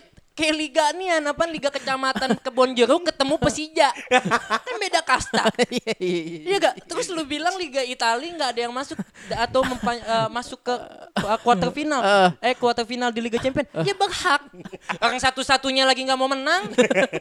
[0.00, 3.88] ke- kayak liga nih apa liga kecamatan kebon jeruk ketemu Persija
[4.50, 6.38] kan beda kasta Iya, iya, iya.
[6.44, 6.74] Iya gak?
[6.86, 8.98] Terus lu bilang Liga Italia nggak ada yang masuk
[9.30, 10.74] atau mempa- eh, masuk ke
[11.22, 12.00] uh, quarter final.
[12.38, 13.70] eh quarter final di Liga Champions.
[13.82, 14.42] Ya berhak.
[14.98, 16.70] Orang satu-satunya lagi nggak mau menang.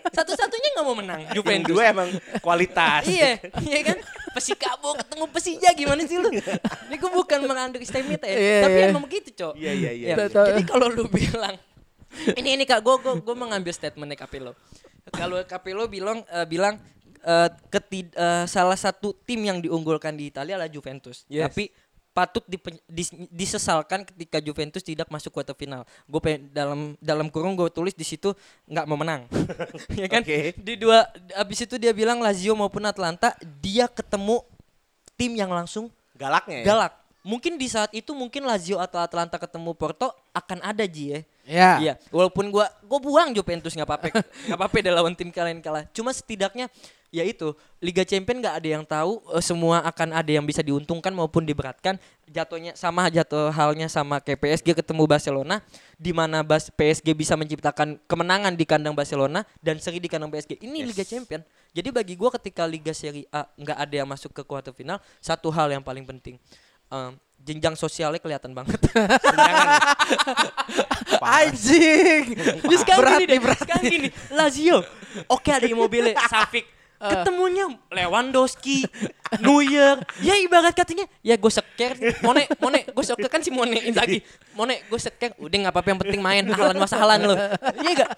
[0.10, 1.22] Satu-satunya nggak mau menang.
[1.32, 1.70] Juventus.
[1.70, 2.10] dua emang
[2.42, 3.06] kualitas.
[3.08, 3.98] iya, iya kan?
[4.34, 6.30] Persikabo ketemu Persija gimana sih lu?
[6.34, 9.54] Ini gue bukan mengunderestimate ya, Iya, tapi emang begitu, Cok.
[9.56, 10.08] Iya, iya, iya.
[10.18, 10.28] Ya.
[10.28, 11.56] Jadi kalau lu bilang
[12.36, 14.54] ini ini Kak, gue gue gue mengambil statementnya Capello.
[15.10, 16.80] Kalau Capello bilang eh, bilang
[17.22, 21.28] eh, ketid- eh, salah satu tim yang diunggulkan di Italia adalah Juventus.
[21.28, 21.50] Yes.
[21.50, 21.70] Tapi
[22.14, 25.82] patut dipen- dis- disesalkan ketika Juventus tidak masuk quarter final.
[26.06, 28.38] Gue dalam dalam kurung gue tulis di situ
[28.70, 29.26] nggak mau menang.
[30.00, 30.22] ya kan?
[30.22, 30.54] Oke.
[30.56, 34.46] Di dua abis itu dia bilang Lazio maupun Atlanta dia ketemu
[35.18, 36.66] tim yang langsung Galaknya ya.
[36.70, 36.94] galak.
[37.26, 41.22] Mungkin di saat itu mungkin Lazio atau Atlanta ketemu Porto akan ada Ji ya.
[41.44, 41.76] Ya.
[41.80, 44.08] Iya, walaupun gua gua buang Juventus nggak apa-apa,
[44.48, 45.84] nggak apa-apa deh lawan tim kalian kalah.
[45.92, 46.72] Cuma setidaknya
[47.14, 51.12] ya itu Liga Champion nggak ada yang tahu eh, semua akan ada yang bisa diuntungkan
[51.12, 52.00] maupun diberatkan.
[52.32, 55.60] Jatuhnya sama jatuh halnya sama kayak PSG ketemu Barcelona
[56.00, 60.64] di mana PSG bisa menciptakan kemenangan di kandang Barcelona dan seri di kandang PSG.
[60.64, 61.44] Ini Liga Champion.
[61.76, 65.52] Jadi bagi gua ketika Liga Serie A nggak ada yang masuk ke kuarter final, satu
[65.52, 66.40] hal yang paling penting.
[66.94, 68.78] Em, jenjang sosialnya kelihatan banget.
[71.24, 72.38] Anjing.
[72.62, 74.78] Jadi sekarang Berat gini nih, deh, sekarang gini, Lazio,
[75.28, 76.66] oke ada Immobile, Safik,
[77.04, 78.88] ketemunya Lewandowski,
[79.44, 84.24] Neuer, ya ibarat katanya, ya gue seker, Mone, Mone, gue seker kan si Mone Inzaghi,
[84.54, 87.36] Mone, gue seker, udah nggak apa-apa yang penting main, halan masahalan lo,
[87.82, 88.10] iya gak?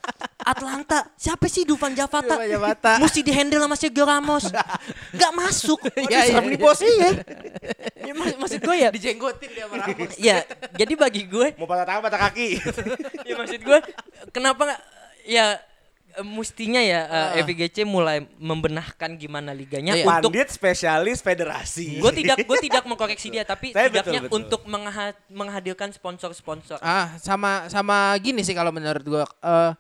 [0.46, 2.38] Atlanta, siapa sih Dufan Javata?
[2.38, 2.92] Dufan Javata.
[3.02, 4.46] Mesti dihandle sama Sergio Ramos,
[5.12, 5.82] gak masuk.
[6.06, 6.52] Ya, serem iya.
[6.54, 7.10] nih bos iya.
[8.06, 10.14] Ya, mak- maksud gue ya, Dijenggotin dia sama Ramos.
[10.22, 10.38] ya,
[10.78, 12.62] jadi bagi gue Mau patah tangan, patah kaki.
[13.28, 13.80] ya maksud gue
[14.30, 14.82] kenapa nggak
[15.26, 15.58] ya eh,
[16.22, 17.02] mestinya ya
[17.34, 20.06] eh, FIGC mulai membenahkan gimana liganya Iya.
[20.06, 21.98] untuk Pandit spesialis federasi.
[21.98, 24.38] gue tidak gue tidak mengkoreksi dia tapi Tapi tidaknya betul, betul.
[24.38, 29.74] untuk mengha- menghadirkan sponsor-sponsor Ah, sama sama gini sih kalau menurut gua eh,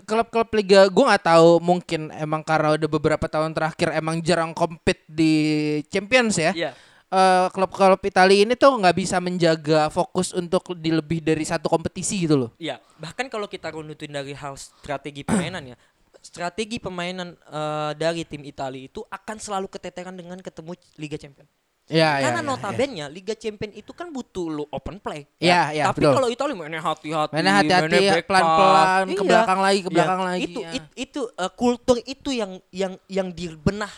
[0.00, 5.06] klub-klub liga gua nggak tahu mungkin emang karena udah beberapa tahun terakhir emang jarang compete
[5.06, 5.32] di
[5.86, 6.50] Champions ya.
[6.52, 6.70] Iya.
[7.12, 12.26] Eh, klub-klub Italia ini tuh nggak bisa menjaga fokus untuk di lebih dari satu kompetisi
[12.26, 12.50] gitu loh.
[12.58, 15.76] Iya, bahkan kalau kita runutin dari hal strategi permainan ya,
[16.18, 21.46] strategi permainan eh, dari tim Italia itu akan selalu keteteran dengan ketemu Liga Champions.
[21.84, 25.28] Ya, Karena ya, ya, notabene Liga Champions itu kan butuh lu open play.
[25.36, 26.16] Iya, iya, Tapi betul.
[26.16, 30.42] kalau Italia mainnya hati-hati, Mainnya hati-hati, back pelan-pelan, ke belakang lagi, ke Iya, belakang lagi,
[30.48, 30.70] Itu ya.
[30.72, 33.92] it- itu eh, kultur itu yang yang yang dibenah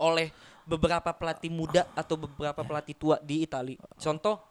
[0.00, 0.32] oleh
[0.66, 3.78] beberapa pelatih muda atau beberapa pelatih tua di Italia.
[3.96, 4.42] Contoh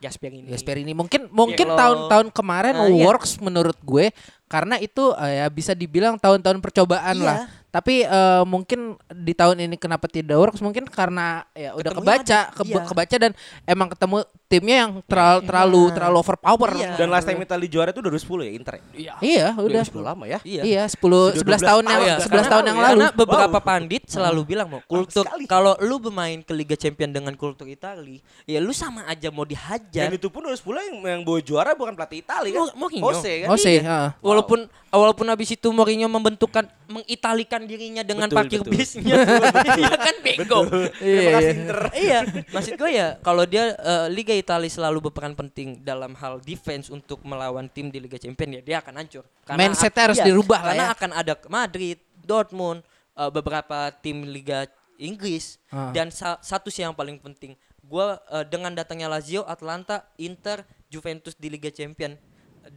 [0.00, 0.48] Gasperini.
[0.48, 3.04] Gasperini mungkin mungkin tahun-tahun kemarin Ah, iya.
[3.04, 4.08] works menurut gue
[4.50, 7.24] karena itu eh, ya bisa dibilang tahun-tahun percobaan Iya.
[7.24, 7.38] lah.
[7.70, 12.38] Tapi eh, mungkin di tahun ini kenapa tidak works mungkin karena ya udah Ketemunya kebaca
[12.42, 12.82] ada- kebe- iya.
[12.84, 13.32] kebaca dan
[13.62, 14.16] emang ketemu
[14.50, 16.70] timnya yang terlalu terlalu terlalu overpower.
[16.74, 16.98] Iya.
[16.98, 18.74] Dan last time Italia juara itu 2010 ya Inter.
[18.90, 19.14] ya?
[19.22, 19.86] Iya, udah.
[19.86, 20.38] 2010 lama ya.
[20.42, 20.62] Iya.
[20.66, 20.98] Iya, 10
[21.30, 22.90] Sudah 11 12 tahun yang Iya, 11 karena- tahun yang lalu.
[22.90, 23.68] Karena beberapa Wow.
[23.70, 28.58] pandit selalu bilang mau kultur kalau lu bermain ke Liga Champion dengan kultur Italia, ya
[28.58, 30.10] lu sama aja mau dihajar.
[30.10, 32.62] Dan itu pun 2010 yang, yang bawa juara bukan pelatih Italia kan.
[32.66, 33.06] Mo- Mourinho.
[33.06, 33.48] Jose kan.
[33.54, 34.18] Jose, Iya.
[34.40, 34.60] Walaupun
[34.90, 38.72] walaupun habis itu Mourinho membentukkan mengitalikan dirinya dengan Betul, parkir betul.
[38.72, 39.14] bisnya.
[39.80, 40.58] Iya kan bego.
[40.92, 41.78] Terima kasih Inter.
[41.94, 42.18] iya,
[42.48, 47.20] maksud gue ya kalau dia eh, Liga Italia selalu berperan penting dalam hal defense untuk
[47.22, 49.24] melawan tim di Liga Champions ya dia akan hancur.
[49.46, 50.94] Mindset-nya harus dirubah lah Karena ya.
[50.94, 52.80] akan ada Madrid, Dortmund,
[53.12, 54.64] eh, beberapa tim Liga
[54.96, 55.88] Inggris Ah.
[55.90, 57.54] dan sa- satu sih yang paling penting.
[57.80, 62.18] Gua eh, dengan datangnya Lazio, Atlanta, Inter, Juventus di Liga Champion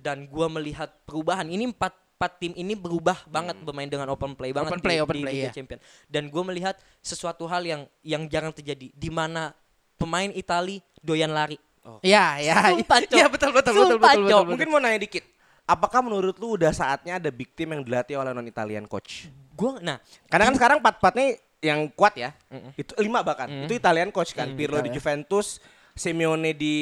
[0.01, 4.55] dan gua melihat perubahan ini empat empat tim ini berubah banget bermain dengan open play
[4.55, 5.51] banget Open play, di, open di play, Liga iya.
[5.51, 5.79] Champion.
[6.07, 9.51] Dan gue melihat sesuatu hal yang yang jarang terjadi di mana
[9.99, 11.59] pemain Itali doyan lari.
[11.99, 12.39] Iya.
[12.79, 13.17] Sumpah, Cok.
[13.19, 14.23] Iya, betul betul betul betul Cok.
[14.23, 14.43] betul.
[14.55, 15.27] Mungkin mau nanya dikit.
[15.67, 19.27] Apakah menurut lu udah saatnya ada big team yang dilatih oleh non Italian coach?
[19.51, 19.99] Gue nah
[20.31, 21.27] Karena kan sekarang empat-empatnya
[21.59, 22.31] yang kuat ya.
[22.79, 23.67] Itu lima bahkan.
[23.67, 24.55] Itu Italian coach kan.
[24.55, 25.59] Pirlo di Juventus,
[25.93, 26.75] Simeone di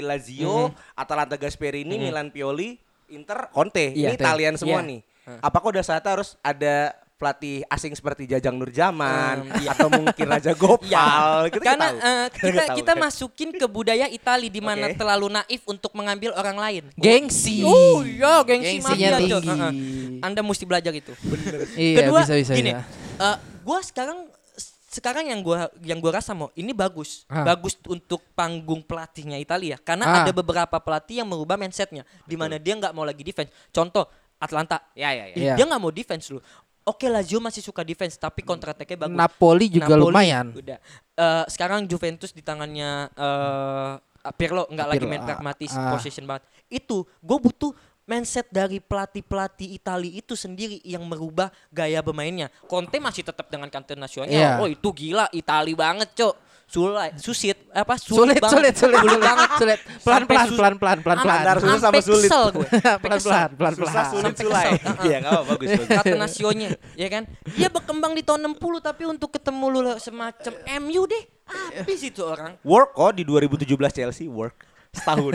[0.00, 2.78] Lazio, Atalanta Gasperini, Milan Pioli,
[3.10, 3.90] Inter Conte.
[3.90, 4.88] Iya, Ini Italian semua Iya.
[4.88, 5.00] nih.
[5.38, 9.70] Apakah udah saatnya harus ada pelatih asing seperti Jajang Nurjaman Hmm, iya.
[9.70, 11.98] atau mungkin Raja Gopal gitu karena tahu.
[12.00, 12.76] eh, kita tahu.
[12.78, 14.98] kita masukin ke budaya Itali di mana Oke.
[14.98, 16.84] terlalu naif untuk mengambil orang lain.
[16.94, 17.62] Gengsi.
[17.62, 19.38] Oh iya, gengsi Gengsinya tinggi.
[19.38, 19.72] Heeh.
[20.20, 21.14] Anda mesti belajar itu.
[21.72, 22.52] Iya, Kedua, bisa bisa.
[22.52, 22.82] gini, bisa.
[23.20, 24.26] eh, gua sekarang
[24.92, 27.48] sekarang yang gua yang gua rasa mau ini bagus, Ah.
[27.48, 30.16] bagus untuk panggung pelatihnya Italia karena Ah.
[30.20, 33.48] ada beberapa pelatih yang merubah mindsetnya di mana dia nggak mau lagi defense.
[33.72, 34.04] Contoh
[34.36, 35.36] Atlanta, Ya ya ya.
[35.38, 35.54] Iya.
[35.56, 36.42] dia nggak mau defense lu.
[36.82, 39.14] Oke Lazio masih suka defense tapi counter attack-nya bagus.
[39.16, 40.46] Napoli juga Napoli, lumayan.
[40.52, 40.78] Udah.
[41.14, 43.92] Eh, sekarang Juventus di tangannya eh
[44.38, 45.94] Pirlo nggak lagi main ah, pragmatis, ah.
[45.94, 46.46] possession banget.
[46.70, 47.74] Itu gue butuh
[48.04, 52.50] mindset dari pelatih-pelatih Italia itu sendiri yang merubah gaya bermainnya.
[52.66, 54.32] Conte masih tetap dengan kantor nasional.
[54.32, 54.58] Iya.
[54.58, 56.36] Oh itu gila Italia banget, Cok.
[56.62, 59.48] Sulit, susit, apa Sulit, sulit, sulit, sulit banget.
[59.60, 59.78] Sulit.
[60.00, 61.36] Pelan pelan sus- pelan pelan pelan pelan.
[61.36, 62.30] Antara susah sama sulit.
[62.32, 62.66] kesel gue.
[62.80, 64.08] Pelan pelan pelan Susah pelan.
[64.08, 64.66] sulit Sampai sulai.
[65.04, 65.68] Iya enggak apa bagus.
[65.84, 67.22] Kata nasionya, ya kan?
[67.52, 71.24] Dia berkembang di tahun 60 tapi untuk ketemu lu semacam MU deh.
[71.76, 72.56] Habis itu orang.
[72.64, 75.32] Work kok di 2017 Chelsea work setahun.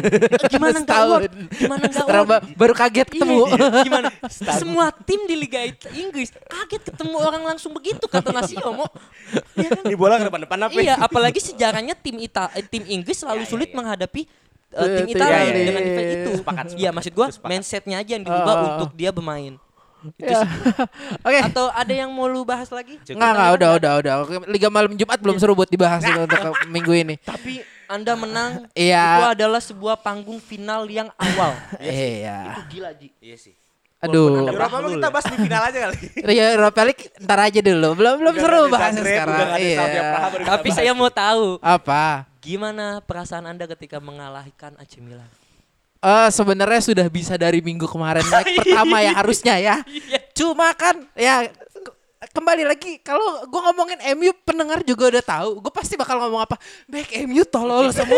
[0.47, 1.21] Gimana enggak Setahun.
[1.51, 2.31] Gimana enggak Sekarang work?
[2.31, 3.37] ba- baru kaget ketemu.
[3.43, 4.07] Iya, gimana?
[4.53, 5.59] Semua tim di Liga
[5.91, 8.85] Inggris kaget ketemu orang langsung begitu kata Nasio mau.
[9.53, 9.83] Ya kan?
[9.83, 10.71] Ini bola ke depan-depan apa?
[10.71, 13.75] Iya, apalagi sejarahnya tim Ita eh, tim Inggris selalu Iya, iya, sulit iya.
[13.75, 14.21] menghadapi
[14.69, 15.53] eh, tim Italia Italia.
[15.57, 16.29] dengan defense itu.
[16.35, 16.65] Sepakat, sepakat.
[16.77, 17.49] Iya, maksud gua Sepakat.
[17.49, 18.63] mindsetnya aja yang diubah Ah.
[18.71, 19.57] untuk dia bermain.
[20.13, 20.39] Itu Ya.
[20.39, 20.49] sih.
[21.25, 21.39] Oke.
[21.43, 23.01] Atau ada yang mau lu bahas lagi?
[23.03, 24.13] Enggak, enggak, udah, udah, udah.
[24.21, 27.15] Oke, Liga malam Jumat belum seru buat dibahas itu untuk ke- minggu ini.
[27.17, 29.03] Tapi Anda menang Iya.
[29.09, 31.55] itu adalah sebuah panggung final yang awal.
[31.79, 32.63] Iya.
[32.67, 33.09] Gila Ji.
[33.17, 33.55] Iya sih.
[33.97, 34.45] Aduh.
[34.45, 35.97] Eropa mah kita bahas di final aja kali.
[36.21, 37.89] Ria Europa League ntar aja dulu.
[37.95, 39.33] Belum belum Udah seru bahasnya Zagreb, sekarang.
[39.33, 40.45] udah nggak ada Iya.
[40.45, 40.77] Tapi bahas.
[40.77, 42.03] saya mau tahu Apa?
[42.37, 45.25] gimana perasaan Anda ketika mengalahkan AC Milan?
[45.97, 49.75] Eh sebenarnya sudah bisa dari minggu kemarin leg pertama ya harusnya ya.
[50.31, 51.49] Cuma kan ya
[52.17, 56.57] kembali lagi kalau gue ngomongin MU pendengar juga udah tahu gue pasti bakal ngomong apa
[56.85, 58.17] back MU tolol semua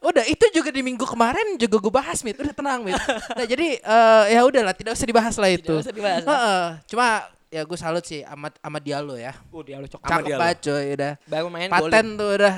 [0.00, 2.96] udah itu juga di minggu kemarin juga gue bahas mit udah tenang mit
[3.36, 6.32] nah jadi eh, ya udahlah tidak usah dibahas lah itu usah dibahas, ya?
[6.32, 6.64] Heeh.
[6.88, 7.06] cuma
[7.52, 10.00] ya gue salut sih amat amat Diallo ya Oh, dia lu cok.
[10.00, 10.40] Amat cakep Diallo.
[10.40, 12.54] banget coy udah Baru main paten tuh udah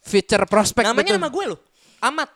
[0.00, 1.18] future prospect Namanya betul.
[1.18, 1.60] nama gue loh.
[2.00, 2.28] Amat.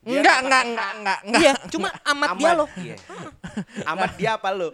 [0.00, 2.68] Enggak enggak enggak enggak enggak Iya, cuma Amat dia loh.
[2.80, 2.96] Iya.
[3.92, 4.68] Amat dia apa lu?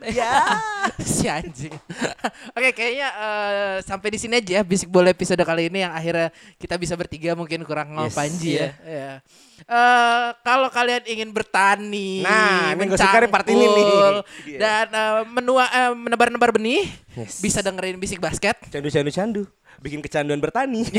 [1.02, 1.74] si anjing.
[2.56, 6.30] Oke, kayaknya eh, sampai di sini aja ya bisik bola episode kali ini yang akhirnya
[6.62, 8.62] kita bisa bertiga mungkin kurang yes, Yes, Panji iya.
[8.62, 8.70] ya.
[8.86, 9.12] Iya.
[9.66, 12.76] Eh, kalau kalian ingin bertani, Nah,
[13.26, 14.58] part ini nih.
[14.62, 16.86] dan eh, menua eh, menebar-nebar benih,
[17.18, 17.42] Yes.
[17.42, 18.54] bisa dengerin bisik basket.
[18.70, 19.42] Candu candu candu.
[19.78, 20.82] Bikin kecanduan bertani.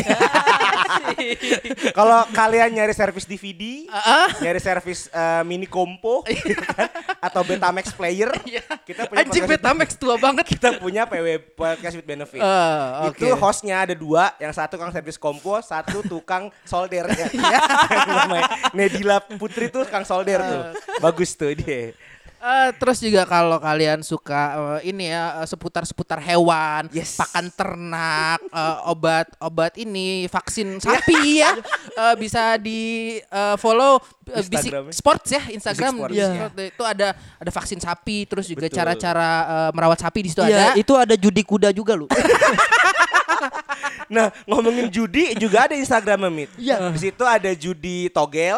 [1.98, 7.92] Kalau kalian nyari servis DVD, Ah, nyari servis eh, mini kompo, gitu kan, atau Betamax
[7.92, 8.64] player, Iya.
[8.86, 10.46] kita punya Anjing Betamax tua banget.
[10.48, 12.40] kita punya PW podcast with benefit.
[12.40, 13.18] Eh, oke.
[13.18, 17.28] Itu hostnya ada dua, yang satu tukang servis kompo, satu tukang solder ya.
[17.34, 17.60] Iya.
[18.78, 20.62] Nedila Putri tuh tukang solder tuh.
[21.02, 21.98] Bagus tuh dia.
[22.38, 24.42] Eh, terus juga kalau kalian suka
[24.80, 27.18] eh, ini ya eh, seputar-seputar hewan, Yes.
[27.18, 31.58] pakan ternak, eh, obat-obat ini, vaksin sapi ya,
[31.98, 32.82] eh, bisa di
[33.18, 33.98] eh, follow
[34.30, 34.94] eh, Bisik Instagramnya.
[34.94, 35.94] Sports ya Instagram.
[35.98, 36.46] Sports, Bisik iya.
[36.46, 36.70] Sports.
[36.78, 40.68] Itu ada ada vaksin sapi, terus juga cara-cara eh, merawat sapi di situ Iya, ada.
[40.78, 42.06] itu ada judi kuda juga lu.
[44.08, 46.48] Nah, ngomongin judi juga ada Instagram Mit.
[46.56, 46.96] Iya.
[46.96, 48.56] Di situ ada judi togel,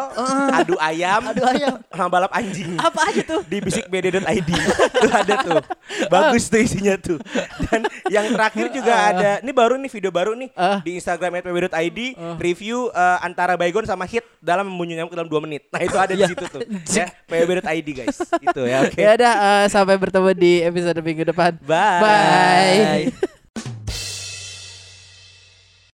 [0.54, 1.74] adu ayam, Adu ayam.
[1.90, 2.78] sama balap anjing.
[2.78, 3.42] Apa aja tuh?
[3.42, 4.50] Di bisikbd.id
[5.02, 5.60] tuh ada tuh.
[6.06, 7.18] Bagus tuh isinya tuh.
[7.66, 10.78] Dan yang terakhir juga ada, ini baru nih video baru nih Ah.
[10.80, 11.98] di Instagram @pb.id
[12.38, 15.66] review eh, antara Baygon sama Hit dalam membunyi nyamuk dalam 2 menit.
[15.66, 16.62] Nah, itu ada di situ tuh.
[16.94, 18.18] ya, pb.id guys.
[18.38, 18.98] Itu ya, oke.
[18.98, 21.58] Ya udah eh, sampai bertemu di episode minggu depan.
[21.66, 21.98] Bye.
[23.10, 23.39] Bye.